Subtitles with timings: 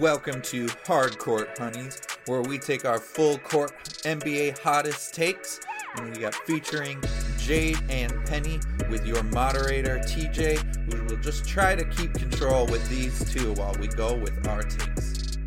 [0.00, 3.72] Welcome to Hard Court Honeys, where we take our full court
[4.02, 5.60] NBA hottest takes,
[5.94, 7.00] and we got featuring
[7.38, 8.58] Jade and Penny
[8.90, 13.72] with your moderator TJ, who will just try to keep control with these two while
[13.78, 15.38] we go with our takes.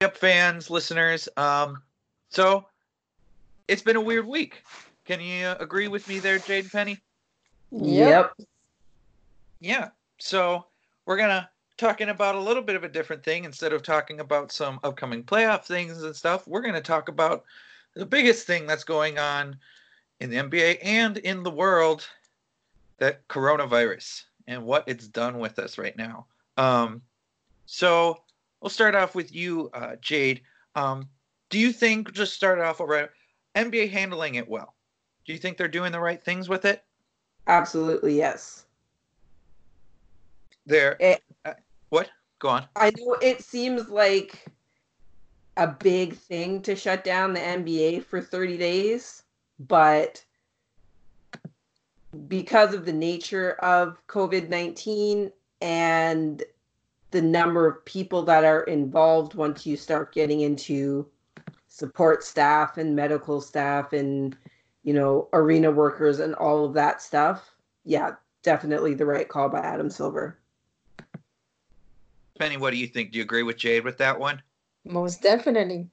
[0.00, 1.28] Yep, fans, listeners.
[1.36, 1.82] Um,
[2.30, 2.64] so
[3.68, 4.62] it's been a weird week.
[5.04, 6.98] Can you uh, agree with me there, Jade and Penny?
[7.70, 8.32] Yep.
[9.60, 9.90] Yeah.
[10.18, 10.64] So
[11.04, 14.52] we're gonna talking about a little bit of a different thing instead of talking about
[14.52, 16.46] some upcoming playoff things and stuff.
[16.46, 17.44] We're gonna talk about
[17.94, 19.56] the biggest thing that's going on
[20.20, 22.06] in the NBA and in the world,
[22.98, 26.26] that coronavirus and what it's done with us right now.
[26.56, 27.02] Um,
[27.66, 28.22] so
[28.60, 30.42] we'll start off with you, uh, Jade.
[30.74, 31.08] Um,
[31.50, 33.08] do you think just start off already?
[33.54, 34.74] NBA handling it well?
[35.24, 36.84] Do you think they're doing the right things with it?
[37.46, 38.64] Absolutely, yes.
[40.66, 41.22] They're It-?
[42.42, 42.66] Go on.
[42.74, 44.46] I know it seems like
[45.56, 49.22] a big thing to shut down the NBA for 30 days,
[49.60, 50.24] but
[52.26, 56.42] because of the nature of COVID 19 and
[57.12, 61.06] the number of people that are involved once you start getting into
[61.68, 64.36] support staff and medical staff and
[64.82, 67.54] you know arena workers and all of that stuff
[67.84, 70.38] yeah definitely the right call by adam silver
[72.42, 73.12] Penny, what do you think?
[73.12, 74.42] Do you agree with Jade with that one?
[74.84, 75.86] Most definitely.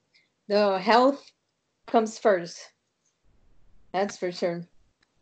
[0.48, 1.30] The health
[1.86, 2.58] comes first.
[3.92, 4.64] That's for sure.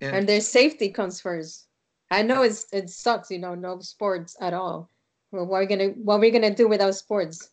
[0.01, 0.15] Yeah.
[0.15, 1.67] And their safety comes first.
[2.11, 4.89] I know it's it sucks, you know, no sports at all.
[5.31, 7.51] Well, what are we gonna what are we gonna do without sports?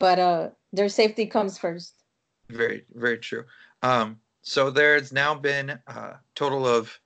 [0.00, 1.94] But uh their safety comes first.
[2.48, 3.44] Very, very true.
[3.84, 6.98] Um, so there's now been a total of,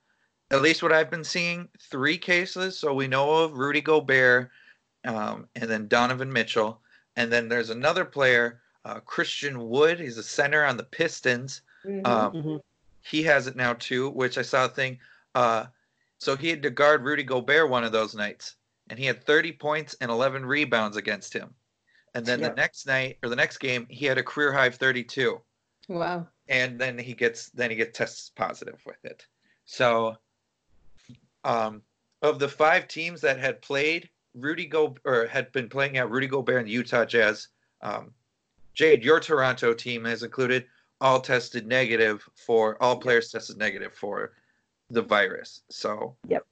[0.49, 2.79] at least what I've been seeing, three cases.
[2.79, 4.49] So we know of Rudy Gobert,
[5.05, 6.81] um, and then Donovan Mitchell,
[7.15, 9.99] and then there's another player, uh, Christian Wood.
[9.99, 11.61] He's a center on the Pistons.
[11.85, 12.05] Mhm.
[12.05, 12.61] Um, Mhm.
[13.01, 14.99] he has it now too, which I saw a thing.
[15.35, 15.67] Uh,
[16.17, 18.55] so he had to guard Rudy Gobert one of those nights,
[18.89, 21.53] and he had 30 points and 11 rebounds against him.
[22.13, 22.49] And then Yeah.
[22.49, 25.41] the next night or the next game, he had a career high of 32,
[25.87, 26.27] wow.
[26.47, 29.27] and then he gets then he gets tests positive with it.
[29.65, 30.17] So,
[31.43, 31.83] um,
[32.21, 36.27] of the five teams that had played Rudy Go or had been playing at Rudy
[36.27, 37.47] Gobert and the Utah Jazz,
[37.81, 38.11] um,
[38.73, 40.65] Jade, your Toronto team has included
[41.01, 44.33] all tested negative for all players tested negative for
[44.89, 45.61] the virus.
[45.69, 46.45] So Yep.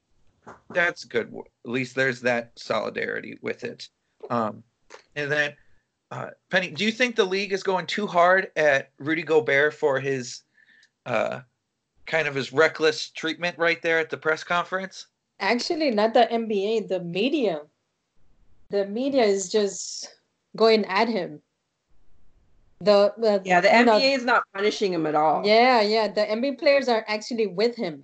[0.69, 1.33] that's good.
[1.66, 3.89] At least there's that solidarity with it.
[4.29, 4.63] Um,
[5.15, 5.55] and then,
[6.11, 10.00] uh, Penny, do you think the league is going too hard at Rudy Gobert for
[10.00, 10.44] his
[11.05, 11.41] uh,
[12.05, 15.07] kind of his reckless treatment right there at the press conference?
[15.39, 17.61] Actually, not the NBA, the media.
[18.73, 20.09] The media is just
[20.57, 21.44] going at him.
[22.81, 25.45] The, the Yeah, the you know, NBA is not punishing him at all.
[25.45, 26.07] Yeah, yeah.
[26.07, 28.03] The NBA players are actually with him.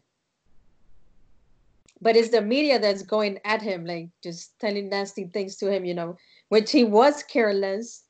[2.00, 5.86] But it's the media that's going at him, like just telling nasty things to him,
[5.86, 6.18] you know,
[6.50, 8.04] which he was careless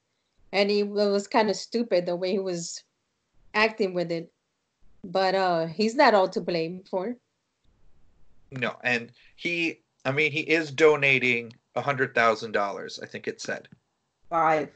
[0.52, 2.84] and he was kind of stupid the way he was
[3.54, 4.30] acting with it.
[5.06, 7.16] But uh he's not all to blame for.
[8.52, 13.00] No, and he, I mean, he is donating a hundred thousand dollars.
[13.02, 13.68] I think it said
[14.30, 14.70] Five.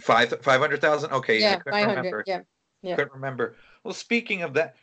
[0.00, 1.12] five five hundred thousand.
[1.12, 2.24] Okay, I yeah, couldn't remember.
[2.26, 2.40] Yeah.
[2.82, 2.96] yeah.
[2.96, 3.56] couldn't remember.
[3.84, 4.76] Well, speaking of that,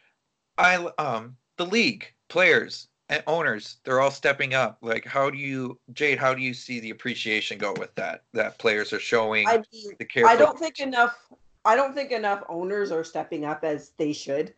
[0.57, 4.77] I um the league players and owners they're all stepping up.
[4.81, 6.17] Like, how do you, Jade?
[6.17, 8.23] How do you see the appreciation go with that?
[8.33, 10.25] That players are showing I mean, the care.
[10.25, 11.17] I don't think enough.
[11.65, 14.53] I don't think enough owners are stepping up as they should.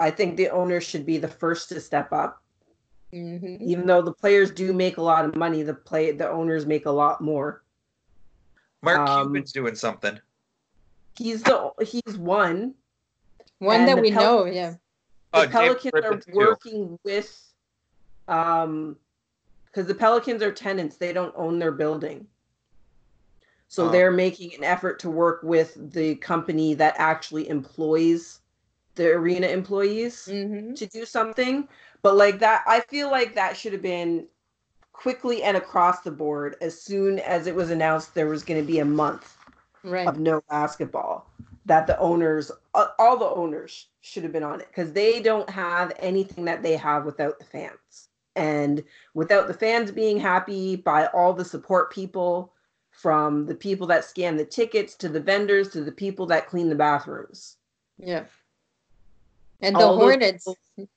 [0.00, 2.42] I think the owners should be the first to step up.
[3.14, 3.60] Mhm.
[3.60, 6.86] Even though the players do make a lot of money, the play the owners make
[6.86, 7.62] a lot more.
[8.82, 10.18] Mark um, Cuban's doing something.
[11.16, 12.74] He's the he's one.
[13.60, 14.70] One And that we Pel- know, yeah.
[15.32, 16.38] The Oh, Pelicans are Griffin, too.
[16.38, 17.52] working with,
[18.28, 18.96] um,
[19.66, 20.96] because the Pelicans are tenants.
[20.96, 22.26] They don't own their building.
[23.68, 23.90] So Oh.
[23.90, 28.40] they're making an effort to work with the company that actually employs
[28.96, 30.26] the arena employees.
[30.26, 31.68] hmm to do something
[32.04, 34.26] but like that i feel like that should have been
[34.92, 38.66] quickly and across the board as soon as it was announced there was going to
[38.66, 39.36] be a month
[39.82, 40.06] Right.
[40.06, 41.26] of no basketball
[41.66, 45.92] that the owners all the owners should have been on it because they don't have
[45.98, 48.82] anything that they have without the fans and
[49.14, 52.50] without the fans being happy by all the support people
[52.90, 56.68] from the people that scan the tickets to the vendors to the people that clean
[56.70, 57.56] the bathrooms
[57.98, 58.24] Yeah.
[59.60, 60.44] And the All those Hornets,
[60.76, 60.88] people-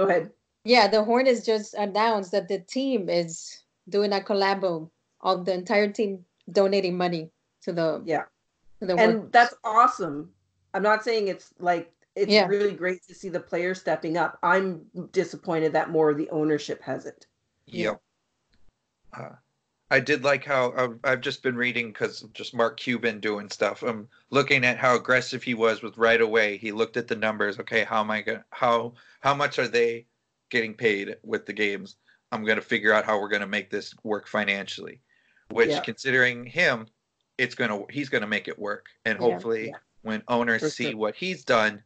[0.00, 0.30] go ahead
[0.64, 4.90] yeah, the horn Hornets just announced that the team is doing a collabo
[5.22, 7.30] of the entire team donating money
[7.62, 8.24] to the Yeah.
[8.80, 9.32] to the and work.
[9.32, 10.32] that's awesome.
[10.74, 12.46] I'm not saying it's like it's Yeah.
[12.46, 14.38] really great to see the players stepping up.
[14.42, 17.26] I'm disappointed that more of the ownership hasn't.
[17.66, 18.00] Yep.
[19.16, 19.30] Uh,
[19.90, 23.82] I did like how I've, I've just been reading because just Mark Cuban doing stuff.
[23.82, 26.56] I'm looking at how aggressive he was with right away.
[26.56, 27.58] He looked at the numbers.
[27.58, 30.06] Okay, how am I gonna how how much are they
[30.50, 31.96] getting paid with the games?
[32.30, 35.00] I'm gonna figure out how we're gonna make this work financially.
[35.50, 35.80] Which, Yeah.
[35.80, 36.86] considering him,
[37.36, 38.86] it's gonna he's gonna make it work.
[39.04, 39.24] And Yeah.
[39.24, 39.78] hopefully, Yeah.
[40.02, 40.96] when owners For see sure.
[40.96, 41.82] what he's done,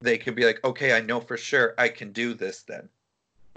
[0.00, 2.88] they can be like, okay, I know for sure I can do this then.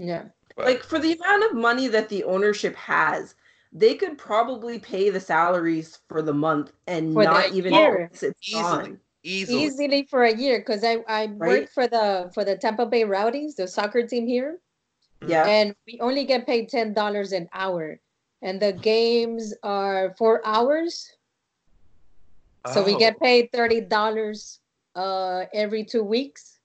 [0.00, 0.24] yeah.
[0.56, 3.36] But, Like for the amount of money that the ownership has,
[3.72, 8.10] they could probably pay the salaries for the month and For not even year.
[8.12, 8.62] it's Easily.
[8.62, 9.00] gone.
[9.22, 9.64] easily.
[9.64, 11.62] Easily for a year because I I Right?
[11.62, 14.58] worked for the for the Tampa Bay Rowdies, the soccer team here,
[15.26, 15.46] Yeah.
[15.46, 18.00] and we only get paid ten dollars an hour,
[18.42, 21.06] and the games are four hours,
[22.66, 22.98] so we Oh.
[22.98, 24.60] get paid thirty dollars
[24.96, 26.58] uh every two weeks.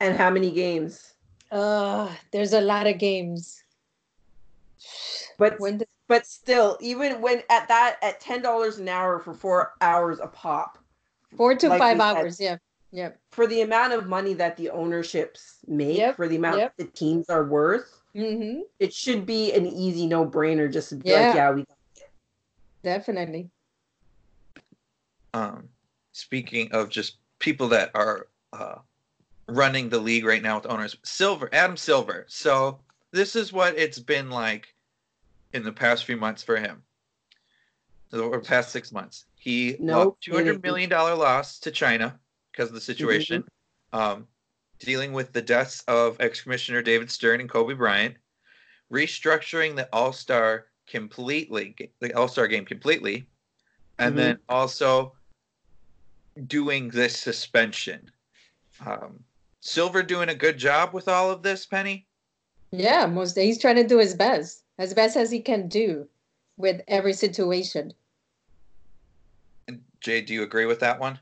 [0.00, 1.14] And how many games?
[1.50, 3.62] Uh, there's a lot of games.
[5.38, 9.34] But When the, but still, even when at that at ten dollars an hour for
[9.34, 10.78] four hours a pop,
[11.36, 12.56] four to like five we said, hours, yeah,
[12.92, 16.74] yeah, for the amount of money that the ownerships make, Yep, for the amount yep.
[16.76, 21.10] the teams are worth, mm-hmm, it should be an easy no brainer just to be
[21.10, 21.26] Yeah.
[21.26, 21.64] like, yeah, we
[22.82, 23.50] definitely.
[25.32, 25.68] um,
[26.12, 28.76] speaking of just people that are uh,
[29.48, 32.24] running the league right now with owners, Silver, Adam Silver.
[32.28, 32.78] So
[33.12, 34.73] this is what it's been like
[35.54, 36.82] in the past few months for him.
[38.12, 42.18] Over the past six months, he No lost two hundred million dollar loss to China
[42.52, 43.42] because of the situation.
[43.92, 44.28] Um,
[44.78, 48.16] dealing with the deaths of ex-commissioner David Stern and Kobe Bryant,
[48.92, 53.26] restructuring the All Star completely, the All Star game completely,
[53.98, 54.16] and Mhm.
[54.16, 55.16] then also
[56.46, 58.10] doing this suspension.
[58.84, 59.24] Um,
[59.60, 62.06] Silver doing a good job with all of this, Penny.
[62.70, 66.08] Yeah, most he's trying to do his best, as best as he can do,
[66.56, 67.92] with every situation.
[70.00, 71.18] Jay, do you agree with that one?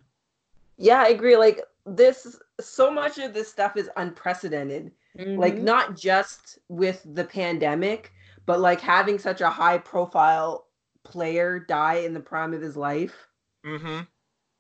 [0.77, 1.37] Yeah, I agree.
[1.37, 4.93] Like this, so much of this stuff is unprecedented.
[5.17, 5.63] Like Mhm.
[5.63, 8.13] not just with the pandemic,
[8.47, 10.67] but like having such a high profile
[11.05, 13.29] player die in the prime of his life,
[13.65, 14.01] Mm-hmm.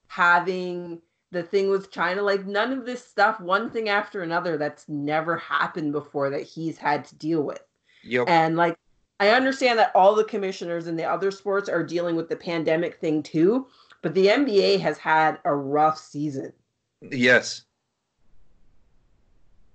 [0.08, 4.88] having the thing with China, like none of this stuff, one thing after another, that's
[4.88, 7.64] never happened before that he's had to deal with.
[8.04, 8.28] Yep.
[8.28, 8.76] And like,
[9.22, 12.96] I understand that all the commissioners in the other sports are dealing with the pandemic
[12.96, 13.68] thing too,
[14.02, 16.52] but the NBA has had a rough season.
[17.00, 17.62] Yes.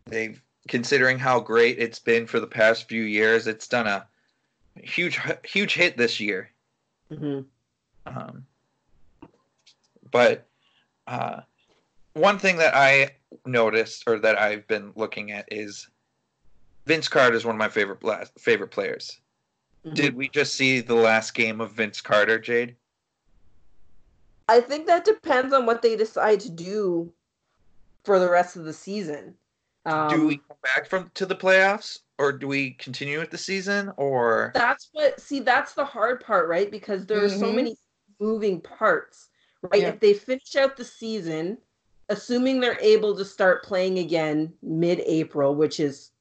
[0.05, 4.05] They've considering how great it's been for the past few years, it's done a
[4.75, 6.49] huge huge hit this year.
[7.09, 7.39] hmm
[8.05, 8.45] Um,
[10.11, 10.45] but
[11.07, 11.39] uh,
[12.15, 13.11] one thing that I
[13.45, 15.87] noticed or that I've been looking at is
[16.85, 18.01] Vince Carter is one of my favorite
[18.37, 19.21] favorite players.
[19.93, 22.75] Did we just see the last game of Vince Carter, Jade?
[24.49, 27.11] I think that depends on what they decide to do
[28.05, 29.35] for the rest of the season.
[29.85, 33.37] Um, do we come back from to the playoffs, or do we continue with the
[33.37, 35.19] season, or That's what.
[35.19, 36.69] See, that's the hard part, right?
[36.71, 37.55] Because there are so Mhm.
[37.55, 37.77] many
[38.19, 39.29] moving parts,
[39.61, 39.81] right?
[39.81, 39.89] Yeah.
[39.89, 41.57] If they finish out the season,
[42.09, 46.11] assuming they're able to start playing again mid-April, which is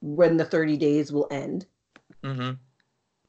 [0.00, 1.66] when the 30 days will end.
[2.22, 2.58] Mhm.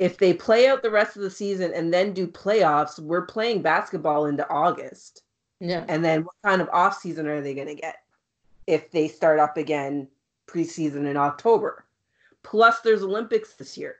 [0.03, 3.61] If they play out the rest of the season and then do playoffs, we're playing
[3.61, 5.23] basketball into August.
[5.61, 7.99] yeah, And then what kind of off season are they going to get
[8.67, 10.09] if they start up again
[10.45, 11.85] preseason in October?
[12.43, 13.95] Plus, there's Olympics this year,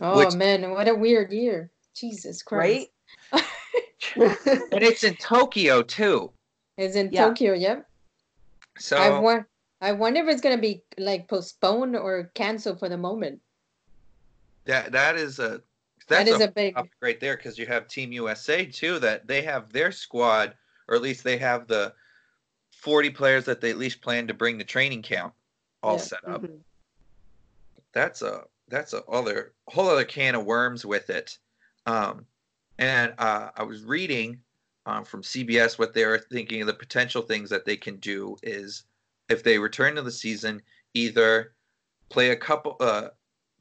[0.00, 1.72] oh which- man, what a weird year!
[1.94, 2.90] Jesus Christ,
[3.32, 3.42] right?
[4.16, 6.30] and it's in Tokyo too.
[6.78, 7.26] It's in Yeah.
[7.26, 7.54] Tokyo.
[7.54, 7.88] Yep.
[8.78, 9.46] So I won-
[9.80, 13.40] I wonder if it's gonna be like postponed or canceled for the moment.
[14.66, 15.62] That that is a
[16.08, 16.74] That that's is a big.
[16.74, 20.54] topic right there because you have Team USA too that they have their squad,
[20.88, 21.94] or at least they have the
[22.76, 25.34] forty players that they at least plan to bring to training camp
[25.82, 26.02] all Yeah.
[26.02, 26.42] set up.
[26.42, 26.60] Mhm.
[27.92, 31.38] That's a that's a other whole other can of worms with it.
[31.86, 32.26] Um,
[32.78, 34.40] and uh, I was reading
[34.86, 38.36] um, from CBS what they were thinking of the potential things that they can do
[38.42, 38.84] is
[39.28, 40.62] if they return to the season,
[40.94, 41.54] either
[42.08, 43.08] play a couple, uh,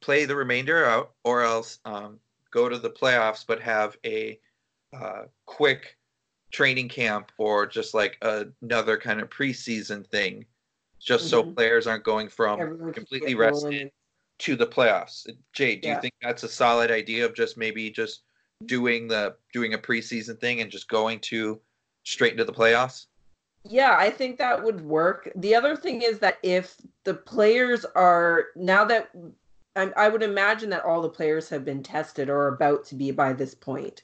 [0.01, 2.19] play the remainder out, or else um,
[2.51, 4.39] go to the playoffs, but have a
[4.93, 5.97] uh, quick
[6.51, 10.45] training camp or just like another kind of preseason thing,
[10.99, 11.55] just so Mhm.
[11.55, 13.91] players aren't going from Everyone completely rested
[14.39, 15.29] to the playoffs.
[15.53, 15.95] Jay, do Yeah.
[15.95, 18.23] you think that's a solid idea of just maybe just
[18.65, 21.61] doing the doing a preseason thing and just going to
[22.03, 23.07] straight into the playoffs?
[23.65, 25.31] Yeah, I think that would work.
[25.35, 29.11] The other thing is that if the players are now that
[29.75, 32.95] I, I would imagine that all the players have been tested or are about to
[32.95, 34.03] be by this point.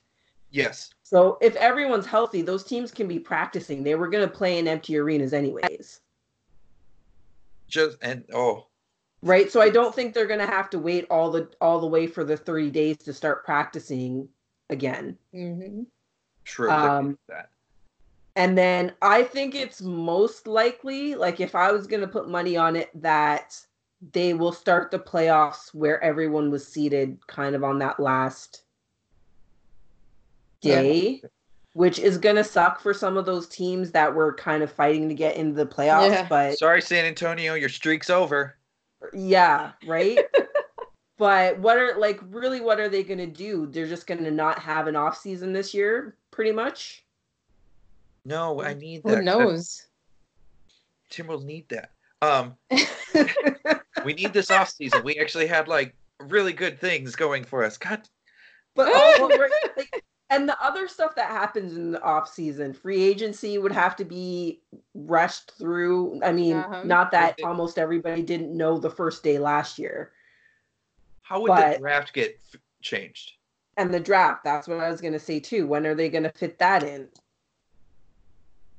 [0.52, 0.90] Yes.
[1.04, 3.84] So if everyone's healthy, those teams can be practicing.
[3.84, 6.02] They were going to play in empty arenas anyways,
[7.68, 8.68] Just and oh,
[9.22, 9.52] right?
[9.52, 12.08] So I don't think they're going to have to wait all the all the way
[12.08, 14.30] for the 30 days to start practicing
[14.70, 15.18] again.
[15.34, 15.84] hmm
[16.46, 16.72] true.
[16.72, 17.50] Um, that.
[18.36, 22.58] And then I think it's most likely, like if I was going to put money
[22.58, 23.60] on it, that
[24.14, 28.64] they will start the playoffs where everyone was seated kind of on that last
[30.62, 30.82] Yeah.
[30.82, 31.22] day,
[31.74, 35.10] which is going to suck for some of those teams that were kind of fighting
[35.10, 36.10] to get into the playoffs.
[36.12, 36.28] Yeah.
[36.28, 38.58] But Sorry, San Antonio, your streak's over.
[39.14, 40.20] yeah, right?
[41.18, 43.66] but what are, like, really, what are they going to do?
[43.68, 47.04] They're just going to not have an off season this year, pretty much.
[48.26, 49.18] No, I need that.
[49.18, 49.86] Who knows?
[51.12, 51.92] Timberwolves need that.
[52.22, 52.56] Um,
[54.06, 55.04] we need this off season.
[55.04, 57.78] We actually had like really good things going for us.
[57.78, 58.08] God,
[58.76, 63.04] But also, right, like, and the other stuff that happens in the off season, free
[63.04, 64.62] agency would have to be
[64.94, 66.20] rushed through.
[66.24, 66.84] I mean, Uh-huh.
[66.84, 70.14] not that it- almost everybody didn't know the first day last year,
[71.22, 73.34] how would But- the draft get f- changed?
[73.78, 74.44] and the draft.
[74.46, 75.68] That's what I was going to say too.
[75.68, 77.10] When are they going to fit that in?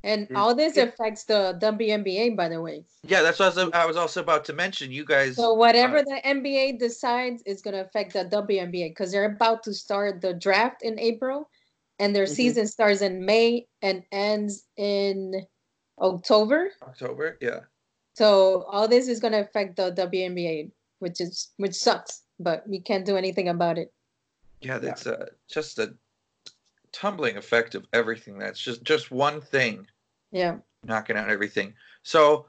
[0.07, 0.37] And Mm.
[0.37, 2.85] all this affects the WNBA, by the way.
[3.03, 4.93] Yeah, that's what I was, I was also about to mention.
[4.93, 9.11] You guys, So whatever uh, the NBA decides is going to affect the WNBA because
[9.11, 11.51] they're about to start the draft in April,
[11.99, 12.37] and their Mhm.
[12.37, 15.45] season starts in May and ends in
[15.99, 16.71] October.
[16.83, 17.61] October, yeah.
[18.15, 20.71] So all this is going to affect the WNBA,
[21.01, 23.93] which is which sucks, but we can't do anything about it.
[24.61, 25.97] Yeah, that's uh, just a
[26.93, 28.39] tumbling effect of everything.
[28.39, 29.87] That's just just one thing
[30.33, 30.59] Yeah.
[30.85, 31.75] knocking out everything.
[32.03, 32.47] So,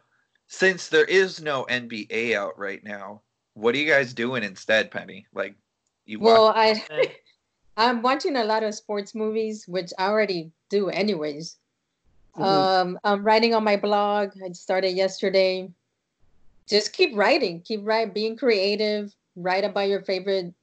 [0.47, 3.21] since there is no NBA out right now,
[3.53, 5.25] what are you guys doing instead, Penny?
[5.33, 5.55] Like,
[6.05, 6.55] you Well, watch
[6.89, 7.15] I?
[7.77, 11.57] I'm watching a lot of sports movies, which I already do anyways.
[12.37, 12.43] Mhm.
[12.43, 14.31] Um, I'm writing on my blog.
[14.43, 15.69] I started yesterday.
[16.67, 19.13] Just keep writing, keep writing, being creative.
[19.35, 20.53] Write about your favorite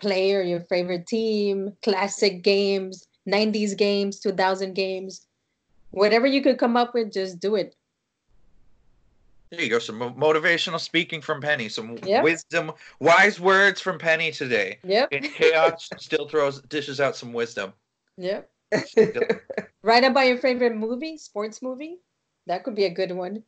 [0.00, 5.26] player, your favorite team, classic games, 90s games, 2000 games.
[5.90, 7.74] Whatever you could come up with, just do it.
[9.50, 9.80] There you go.
[9.80, 11.68] Some motivational speaking from Penny.
[11.68, 12.22] Some Yep.
[12.22, 14.78] wisdom, wise words from Penny today.
[14.84, 15.12] Yep.
[15.12, 17.72] In chaos, still throws dishes out some wisdom.
[18.16, 18.48] Yep.
[19.82, 21.98] Write about your favorite movie, sports movie.
[22.46, 23.42] That could be a good one.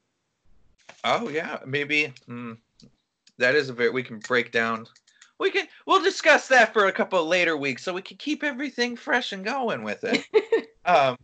[1.04, 2.56] Oh yeah, maybe mm,
[3.38, 3.90] that is a very.
[3.90, 4.87] We can break down.
[5.38, 5.66] We can.
[5.87, 9.32] We'll discuss that for a couple of later weeks, so we can keep everything fresh
[9.32, 10.25] and going with it.
[10.84, 11.16] um,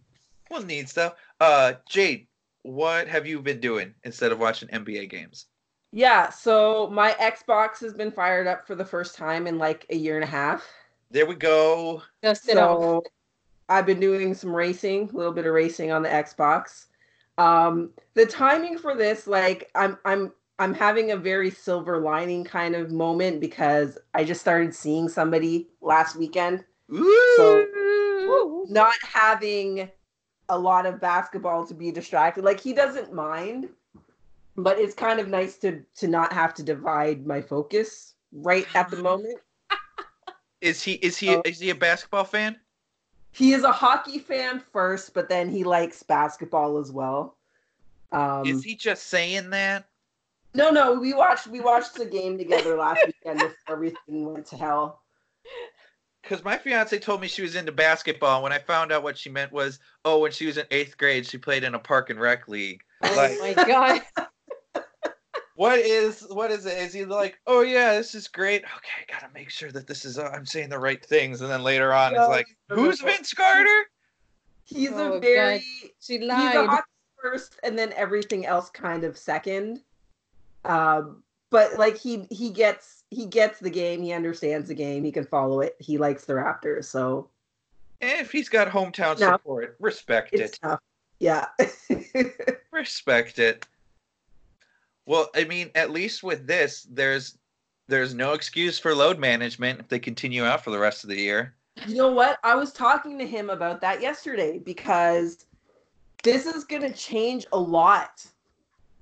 [0.50, 1.14] we'll need stuff.
[1.40, 2.26] Uh, Jade,
[2.62, 5.46] what have you been doing instead of watching NBA games?
[5.92, 9.96] Yeah, so my Xbox has been fired up for the first time in like a
[9.96, 10.66] year and a half.
[11.10, 12.02] There we go.
[12.22, 12.80] Dust it off.
[12.80, 13.02] So
[13.68, 16.86] I've been doing some racing, a little bit of racing on the Xbox.
[17.38, 22.74] Um, the timing for this, like, I'm I'm I'm having a very silver lining kind
[22.74, 28.66] of moment because I just started seeing somebody last weekend, Ooh.
[28.68, 29.88] not having
[30.48, 32.44] a lot of basketball to be distracted.
[32.44, 33.68] Like he doesn't mind,
[34.56, 38.90] but it's kind of nice to to not have to divide my focus right at
[38.90, 39.38] the moment.
[40.60, 41.42] Is he is he Oh.
[41.44, 42.58] is he a basketball fan?
[43.30, 47.36] he is a hockey fan first, but then he likes basketball as well.
[48.10, 49.86] Um, is he just saying that?
[50.54, 54.56] No, no, we watched we watched the game together last weekend before everything went to
[54.56, 55.02] hell.
[56.28, 58.42] Because my fiance told me she was into basketball.
[58.42, 61.24] When I found out what she meant was, oh, when she was in eighth grade,
[61.26, 62.82] she played in a park and rec league.
[63.02, 63.64] Oh Like, my
[64.74, 64.84] god.
[65.56, 66.76] what is what is it?
[66.76, 68.62] Is he like, oh yeah, this is great.
[68.64, 71.40] Okay, gotta make sure that this is uh, I'm saying the right things.
[71.40, 73.00] And then later on, it's like, no, no, who's.
[73.00, 73.86] Vince Carter?
[74.64, 75.22] He's Oh, a God.
[75.22, 75.64] very
[76.00, 76.80] She he's a lied.
[77.22, 79.80] first, and then everything else kind of second.
[80.66, 85.12] Um, but like he he gets he gets the game, he understands the game, he
[85.12, 85.76] can follow it.
[85.78, 87.28] He likes the Raptors, so
[88.00, 89.32] If he's got hometown No.
[89.32, 90.60] support, respect it's it.
[90.62, 90.80] tough.
[91.20, 91.46] Yeah.
[92.70, 93.66] Respect it.
[95.06, 97.38] Well, I mean, at least with this, there's
[97.88, 101.16] there's no excuse for load management if they continue out for the rest of the
[101.16, 101.54] year.
[101.86, 102.38] You know what?
[102.44, 105.46] I was talking to him about that yesterday because
[106.22, 108.24] this is going to change a lot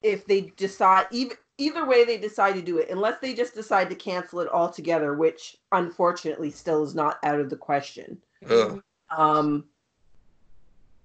[0.03, 3.89] if they decide even either way they decide to do it, unless they just decide
[3.91, 8.19] to cancel it altogether, which unfortunately still is not out of the question.
[8.49, 8.83] Ugh.
[9.17, 9.65] Um,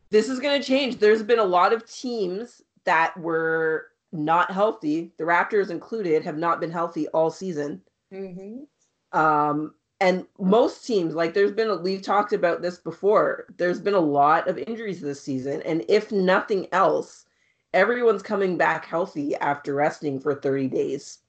[0.09, 0.97] this is going to change.
[0.97, 6.59] There's been a lot of teams that were not healthy, the Raptors included, have not
[6.59, 7.81] been healthy all season.
[8.11, 8.67] Mhm.
[9.13, 13.93] Um, and most teams, like there's been, a, we've talked about this before, there's been
[13.93, 15.61] a lot of injuries this season.
[15.61, 17.25] And if nothing else,
[17.73, 21.19] everyone's coming back healthy after resting for 30 days.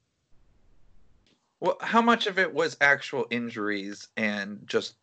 [1.60, 4.94] Well, how much of it was actual injuries and just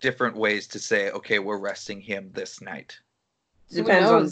[0.00, 2.98] different ways to say, okay, we're resting him this night?
[3.72, 4.30] Depends on,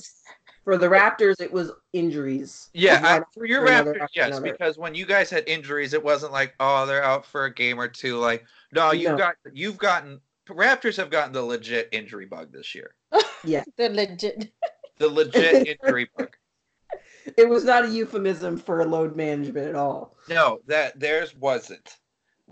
[0.65, 2.69] for the Raptors, it was injuries.
[2.75, 4.53] Yeah, I, for your after another Raptors, after yes, another.
[4.53, 7.81] because when you guys had injuries, it wasn't like, oh, they're out for a game
[7.81, 8.19] or two.
[8.19, 9.19] Like, no, you've No.
[9.19, 12.95] got you've gotten Raptors have gotten the legit injury bug this year.
[13.77, 14.53] They're legit.
[14.99, 16.39] The legit injury book.
[17.37, 20.17] It was not a euphemism for load management at all.
[20.29, 21.97] No, that theirs wasn't.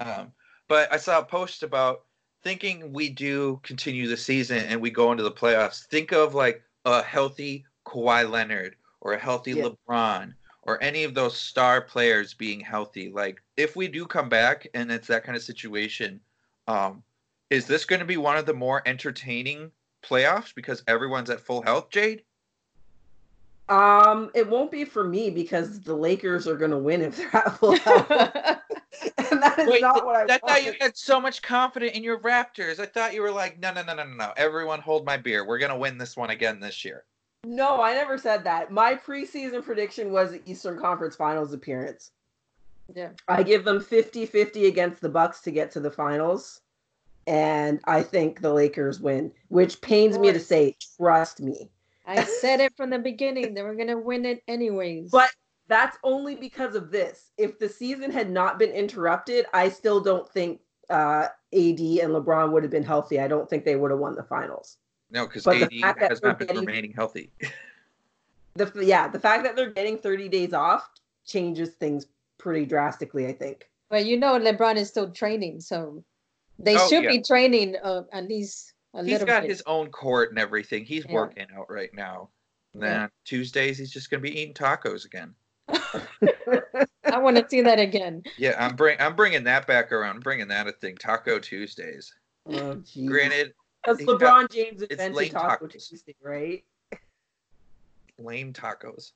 [0.01, 0.33] Um,
[0.69, 2.03] but I saw a post about
[2.43, 5.87] thinking we do continue the season and we go into the playoffs.
[5.87, 9.69] Think of like a healthy Kawhi Leonard or a healthy Yeah.
[9.89, 13.11] LeBron or any of those star players being healthy.
[13.11, 16.21] Like if we do come back and it's that kind of situation,
[16.67, 17.03] um,
[17.51, 19.71] is this going to be one of the more entertaining
[20.03, 22.25] playoffs because everyone's at full health, Jade?
[23.68, 27.35] Um, it won't be for me because the Lakers are going to win if they're
[27.37, 28.11] at full health.
[28.11, 30.83] and that is Wait, not what I I thought you wanted.
[30.83, 32.78] had so much confidence in your Raptors.
[32.78, 34.33] I thought you were like, no, no, no, no, no, no.
[34.37, 35.47] Everyone hold my beer.
[35.47, 37.04] We're gonna win this one again this year.
[37.47, 38.71] No, I never said that.
[38.71, 42.11] My preseason prediction was the Eastern Conference Finals appearance.
[42.94, 43.11] yeah.
[43.28, 46.61] I give them 50-50 against the Bucks to get to the finals.
[47.26, 51.71] And I think the Lakers win, which pains me to say, trust me.
[52.07, 53.55] I said it from the beginning.
[53.55, 55.11] They were gonna win it anyways.
[55.11, 55.31] But
[55.69, 57.31] that's only because of this.
[57.39, 62.53] If the season had not been interrupted, I still don't think uh, AD and LeBron
[62.53, 63.19] would have been healthy.
[63.21, 64.77] I don't think they would have won the finals.
[65.11, 67.31] No, because AD has not been getting- remaining healthy.
[68.57, 70.88] The yeah, the fact that they're getting 30 days off
[71.27, 72.07] changes things
[72.38, 73.69] pretty drastically, I think.
[73.90, 76.05] But you know, LeBron is still training, so
[76.61, 77.11] they Oh, should yeah.
[77.11, 79.50] be training uh, at least a he's little got bit.
[79.50, 80.85] his own court and everything.
[80.85, 81.12] He's Yeah.
[81.14, 82.30] working out right now.
[82.74, 83.07] And then Yeah.
[83.24, 85.35] Tuesdays he's just gonna be eating tacos again.
[87.04, 88.22] I want to see that again.
[88.37, 90.16] Yeah, I'm bring I'm bringing that back around.
[90.16, 90.96] I'm bringing that a thing.
[90.96, 92.12] Taco Tuesdays.
[92.46, 93.09] Oh, geez.
[93.09, 95.88] Granted, Because he's got- LeBron James it's invented lame Taco tacos.
[95.88, 96.64] Tuesday, right?
[98.18, 99.12] lame tacos.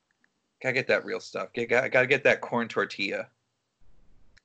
[0.63, 1.53] Gotta get that real stuff.
[1.53, 3.29] Get, gotta, gotta get that corn tortilla.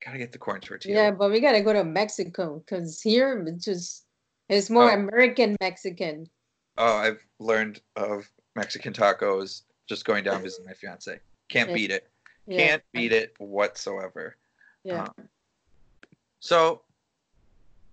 [0.06, 0.96] Gotta get the corn tortilla.
[0.96, 4.06] Yeah, but we gotta go to Mexico because here it's just
[4.50, 4.94] it's more Oh.
[4.94, 6.30] American Mexican.
[6.78, 11.20] Oh, I've learned of Mexican tacos just going down visiting my fiance.
[11.50, 11.76] Can't Yeah.
[11.76, 12.10] beat it.
[12.48, 12.58] Yeah.
[12.58, 14.38] Can't beat it whatsoever.
[14.84, 15.08] Yeah.
[16.40, 16.82] So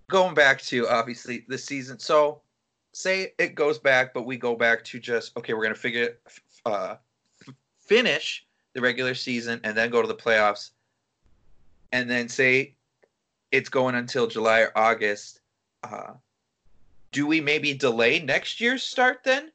[0.08, 1.98] going back to obviously the season.
[1.98, 2.42] So
[2.92, 6.18] say it goes back, but we go back to just okay, we're gonna figure
[6.66, 6.96] uh
[7.46, 10.70] f- finish the regular season and then go to the playoffs.
[11.92, 12.74] And then say
[13.52, 15.40] it's going until July or August.
[15.82, 16.14] Uh
[17.12, 19.50] do we maybe delay next year's start then?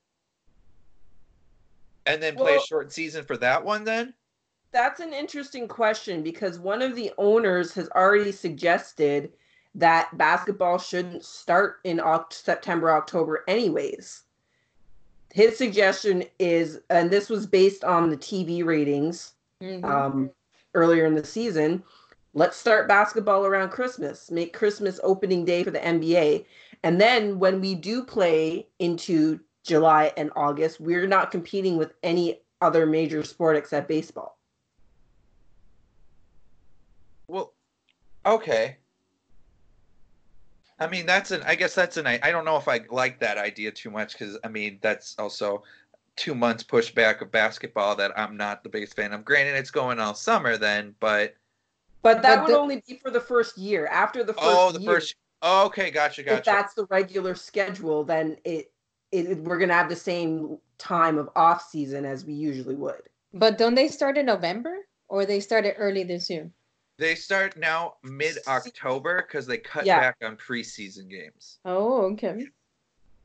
[2.06, 4.14] And then play Well- a short season for that one then?
[4.72, 9.32] That's an interesting question because one of the owners has already suggested
[9.74, 14.24] that basketball shouldn't start in Oct- September, October, anyways.
[15.34, 19.84] His suggestion is, and this was based on the TV ratings Mhm.
[19.86, 20.32] um,
[20.74, 21.84] earlier in the season.
[22.34, 24.30] Let's start basketball around Christmas.
[24.30, 26.46] Make Christmas opening day for the NBA.
[26.84, 32.42] And then when we do play into July and August, we're not competing with any
[32.62, 34.38] other major sport except baseball.
[37.28, 37.54] Well,
[38.26, 38.78] okay.
[40.80, 41.42] I mean, that's an.
[41.44, 42.06] I guess that's an.
[42.06, 45.64] I don't know if I like that idea too much because I mean that's also
[46.18, 49.24] two months pushback of basketball that I'm not the biggest fan of.
[49.24, 51.36] Granted, it's going all summer then, but
[52.02, 53.88] But that But would the- only be for the first year.
[53.88, 55.16] After the oh, first oh, the year, first.
[55.48, 56.40] Oh, okay, gotcha, gotcha.
[56.40, 58.72] if that's the regular schedule, then it,
[59.12, 63.04] it we're gonna have the same time of off season as we usually would.
[63.32, 64.76] But don't they start in November
[65.08, 66.50] or they started early this year?
[66.98, 70.00] They start now mid October because they cut Yeah.
[70.00, 71.60] back on preseason games.
[71.64, 72.48] Oh, okay.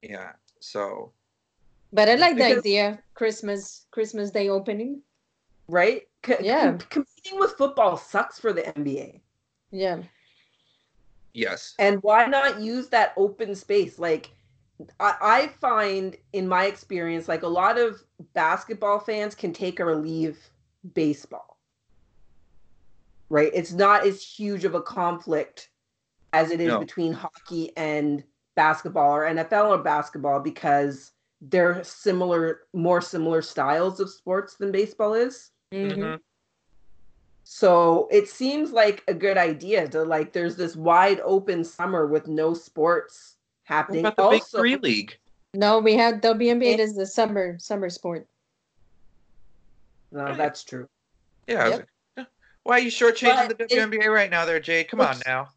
[0.03, 1.13] Yeah, so
[1.91, 5.01] But I like the idea Christmas Christmas Day opening.
[5.69, 6.03] Right?
[6.23, 6.73] Co- Yeah.
[6.73, 9.23] com- competing with football sucks for the NBA.
[9.71, 10.03] Yeah.
[11.35, 13.99] Yes, And why not use that open space?
[13.99, 14.31] Like,
[14.99, 18.03] I, I find in my experience, like a lot of
[18.35, 20.39] basketball fans can take or leave
[20.95, 21.59] baseball.
[23.29, 23.51] right?
[23.55, 25.71] It's not as huge of a conflict
[26.33, 26.81] as it is No.
[26.81, 28.25] between hockey and
[28.57, 35.15] basketball or NFL or basketball because they're similar, more similar styles of sports than baseball
[35.15, 35.51] is.
[35.73, 36.21] Mhm.
[37.53, 42.29] So it seems like a good idea to like there's this wide open summer with
[42.29, 44.05] no sports happening.
[44.05, 44.29] What happening.
[44.29, 45.19] about the Big Three League?
[45.55, 48.29] No, we have WNBA It- is the summer summer sport.
[50.15, 50.89] Oh, no, that's true.
[51.49, 51.65] Yeah.
[51.65, 51.89] I was Yep.
[52.19, 52.27] like,
[52.63, 54.85] Why are you shortchanging But the it- WNBA right now, there, Jay?
[54.85, 55.49] Come on now.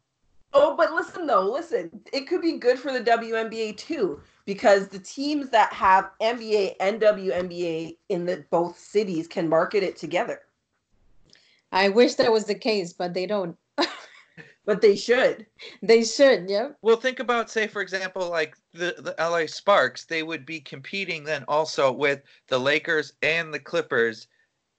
[0.52, 2.02] Oh, but listen though, listen.
[2.12, 7.00] It could be good for the WNBA too because the teams that have NBA and
[7.00, 10.40] WNBA in the both cities can market it together.
[11.74, 13.56] I wish that was the case, but they don't.
[14.66, 15.44] But they should.
[15.82, 16.70] They should, yeah.
[16.80, 21.22] Well, think about, say, for example, like the, the LA Sparks, they would be competing
[21.22, 24.26] then also with the Lakers and the Clippers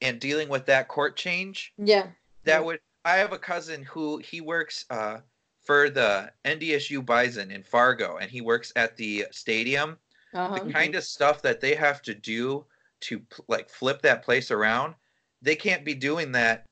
[0.02, 1.72] and dealing with that court change.
[1.78, 2.08] Yeah.
[2.46, 2.66] That Yeah.
[2.66, 5.20] would, I have a cousin who he works uh,
[5.64, 10.00] for the NDSU Bison in Fargo and he works at the stadium.
[10.34, 10.64] Uh-huh.
[10.64, 12.66] The kind of stuff that they have to do
[13.02, 14.96] to like flip that place around,
[15.44, 16.66] they can't be doing that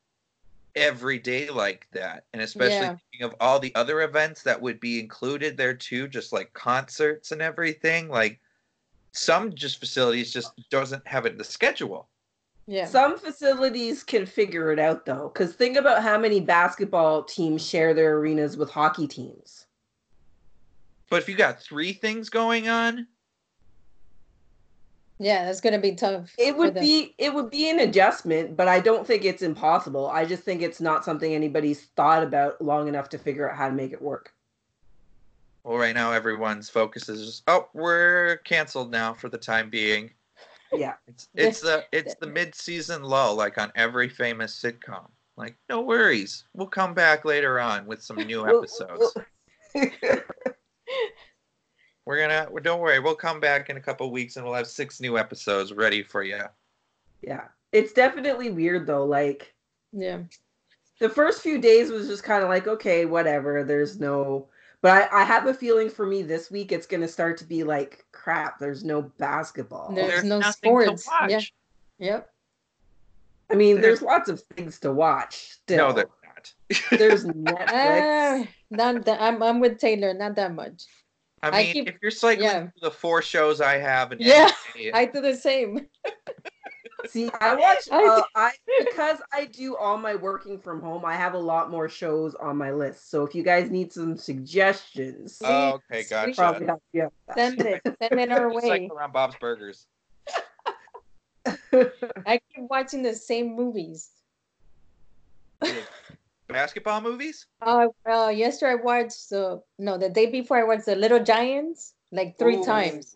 [0.75, 2.25] every day like that.
[2.33, 2.97] And especially Yeah.
[3.11, 7.31] thinking of all the other events that would be included there too, just like concerts
[7.31, 8.09] and everything.
[8.09, 8.39] Like
[9.11, 12.09] some just facilities just doesn't have it in the schedule.
[12.65, 12.85] Yeah.
[12.85, 17.93] Some facilities can figure it out though, because think about how many basketball teams share
[17.93, 19.65] their arenas with hockey teams.
[21.09, 23.05] But if you got three things going on,
[25.23, 26.33] Yeah, that's gonna be tough.
[26.37, 30.09] It would be it would be an adjustment, but I don't think it's impossible.
[30.09, 33.69] I just think it's not something anybody's thought about long enough to figure out how
[33.69, 34.33] to make it work.
[35.63, 40.11] well, right now everyone's focus is just, oh, we're canceled now for the time being.
[40.73, 40.95] Yeah.
[41.07, 45.07] It's it's the it's the mid season lull like on every famous sitcom.
[45.37, 46.43] Like, no worries.
[46.53, 49.15] We'll come back later on with some new episodes.
[52.05, 54.67] We're gonna well, don't worry, we'll come back in a couple weeks and we'll have
[54.67, 56.41] six new episodes ready for you.
[57.21, 57.45] yeah.
[57.71, 59.05] It's definitely weird though.
[59.05, 59.53] Like
[59.91, 60.19] Yeah.
[60.99, 63.63] the first few days was just kind of like, okay, whatever.
[63.63, 64.47] There's no
[64.81, 67.63] but I, I have a feeling for me this week it's gonna start to be
[67.63, 69.93] like crap, there's no basketball.
[69.93, 71.05] There's no sports.
[71.05, 71.31] to watch.
[71.31, 71.41] Yeah.
[71.99, 72.29] Yep.
[73.49, 75.35] I mean, there's- there's lots of things to watch.
[75.51, 75.77] Still.
[75.89, 76.53] No, they're not.
[76.99, 78.43] there's Netflix.
[78.43, 80.83] Uh, not that I'm I'm with Taylor, not that much.
[81.43, 82.59] I I mean, keep- if you're cycling yeah.
[82.61, 85.87] through the four shows I have and Yeah, NBA, I do the same.
[87.07, 87.89] See, I watch.
[87.91, 91.03] I Uh, I because I do all my working from home.
[91.03, 93.09] I have a lot more shows on my list.
[93.11, 96.33] So if you guys need some suggestions, Oh, okay, gotcha.
[96.33, 97.37] probably help you out with that.
[97.37, 97.81] Send it.
[98.01, 98.61] Send it our way.
[98.61, 99.85] cycle around Bob's Burgers.
[101.45, 104.09] I keep watching the same movies.
[106.47, 107.45] Basketball movies?
[107.61, 111.93] Uh, uh yesterday I watched the no the day before I watched the Little Giants
[112.11, 112.65] like three Ooh.
[112.65, 113.15] times.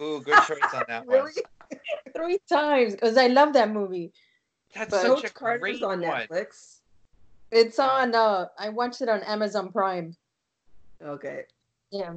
[0.00, 1.16] Ooh, good choice on that one.
[1.16, 1.32] really?
[2.14, 4.12] Three times because I love that movie.
[4.74, 6.26] That's But- such a Carter's great on one.
[6.28, 6.80] Netflix.
[7.50, 8.14] It's on.
[8.14, 10.14] Uh, I watched it on Amazon Prime.
[11.02, 11.44] Okay.
[11.90, 12.14] Yeah.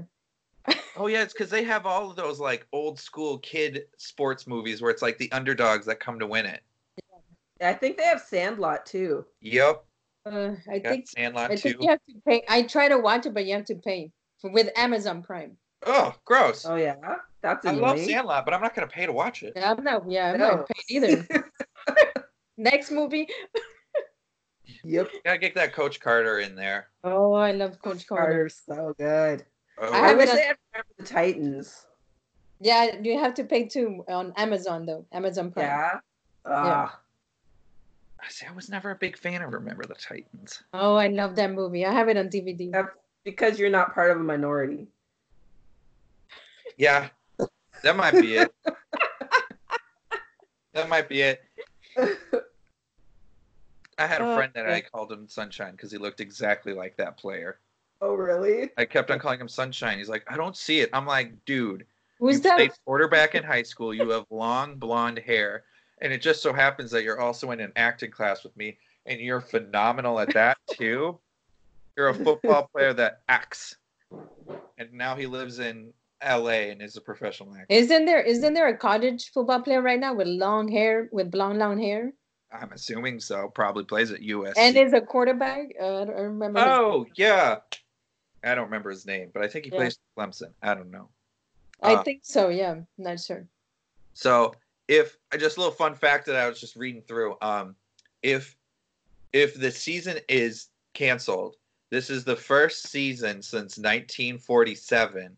[0.97, 4.81] Oh yeah, it's because they have all of those like old school kid sports movies
[4.81, 6.61] where it's like the underdogs that come to win it.
[7.59, 7.69] Yeah.
[7.69, 9.25] I think they have Sandlot too.
[9.41, 9.83] Yep,
[10.25, 11.69] Uh, I got think Sandlot I too.
[11.69, 12.43] think you have to pay.
[12.49, 14.11] I try to watch it, but you have to pay
[14.41, 15.57] for, with Amazon Prime.
[15.85, 16.65] Oh, gross!
[16.65, 16.95] Oh yeah,
[17.43, 17.81] that's I annoying.
[17.85, 19.53] love Sandlot, but I'm not gonna pay to watch it.
[19.55, 20.09] Yeah, I'm not.
[20.09, 20.55] Yeah, I'm No.
[20.55, 21.51] not paying either.
[22.57, 23.27] Next movie.
[24.83, 25.09] Yep.
[25.23, 26.87] Gotta get that Coach Carter in there.
[27.03, 28.23] Oh, I love Coach Carter.
[28.31, 29.45] Carter's so good.
[29.77, 30.57] Oh, I I, have wish it on- they had
[30.97, 31.85] the Titans.
[32.61, 35.05] Yeah, you have to pay too on Amazon though.
[35.11, 35.65] Amazon Prime.
[35.67, 35.99] Yeah.
[36.45, 36.99] Ah,
[38.25, 38.45] I see.
[38.47, 40.63] I was never a big fan of Remember the Titans.
[40.73, 41.85] Oh, I love that movie.
[41.85, 42.71] I have it on DVD.
[42.71, 42.89] That's
[43.23, 44.87] because you're not part of a minority.
[46.77, 47.09] Yeah,
[47.83, 48.53] that might be it.
[50.73, 51.41] that might be it.
[53.97, 56.97] I had a Oh, friend that I called him Sunshine because he looked exactly like
[56.97, 57.59] that player.
[58.01, 58.69] oh really?
[58.77, 59.97] I kept on calling him Sunshine.
[59.97, 60.89] He's like, I don't see it.
[60.91, 61.85] I'm like, dude,
[62.19, 62.57] Who's you that?
[62.57, 63.93] played quarterback in high school.
[63.93, 65.63] You have long blonde hair,
[66.01, 69.19] and it just so happens that you're also in an acting class with me, and
[69.19, 71.19] you're phenomenal at that too.
[71.97, 73.75] You're a football player that acts,
[74.77, 76.71] and now he lives in L.A.
[76.71, 77.67] and is a professional actor.
[77.69, 81.59] Isn't there isn't there a college football player right now with long hair with blonde
[81.59, 82.13] long hair
[82.51, 83.49] I'm assuming so.
[83.49, 84.53] Probably plays at USC.
[84.57, 85.73] and is a quarterback?
[85.79, 86.59] Uh, I don't remember.
[86.59, 87.57] oh yeah,
[88.43, 89.77] I don't remember his name, but I think he Yeah.
[89.77, 90.53] plays Clemson.
[90.61, 91.09] I don't know.
[91.81, 92.49] I uh, think so.
[92.49, 93.45] Yeah, I'm not sure.
[94.13, 94.53] So
[94.87, 97.75] if I just a little fun fact that I was just reading through, um,
[98.21, 98.55] if
[99.33, 101.55] if the season is canceled,
[101.89, 105.35] this is the first season since 1947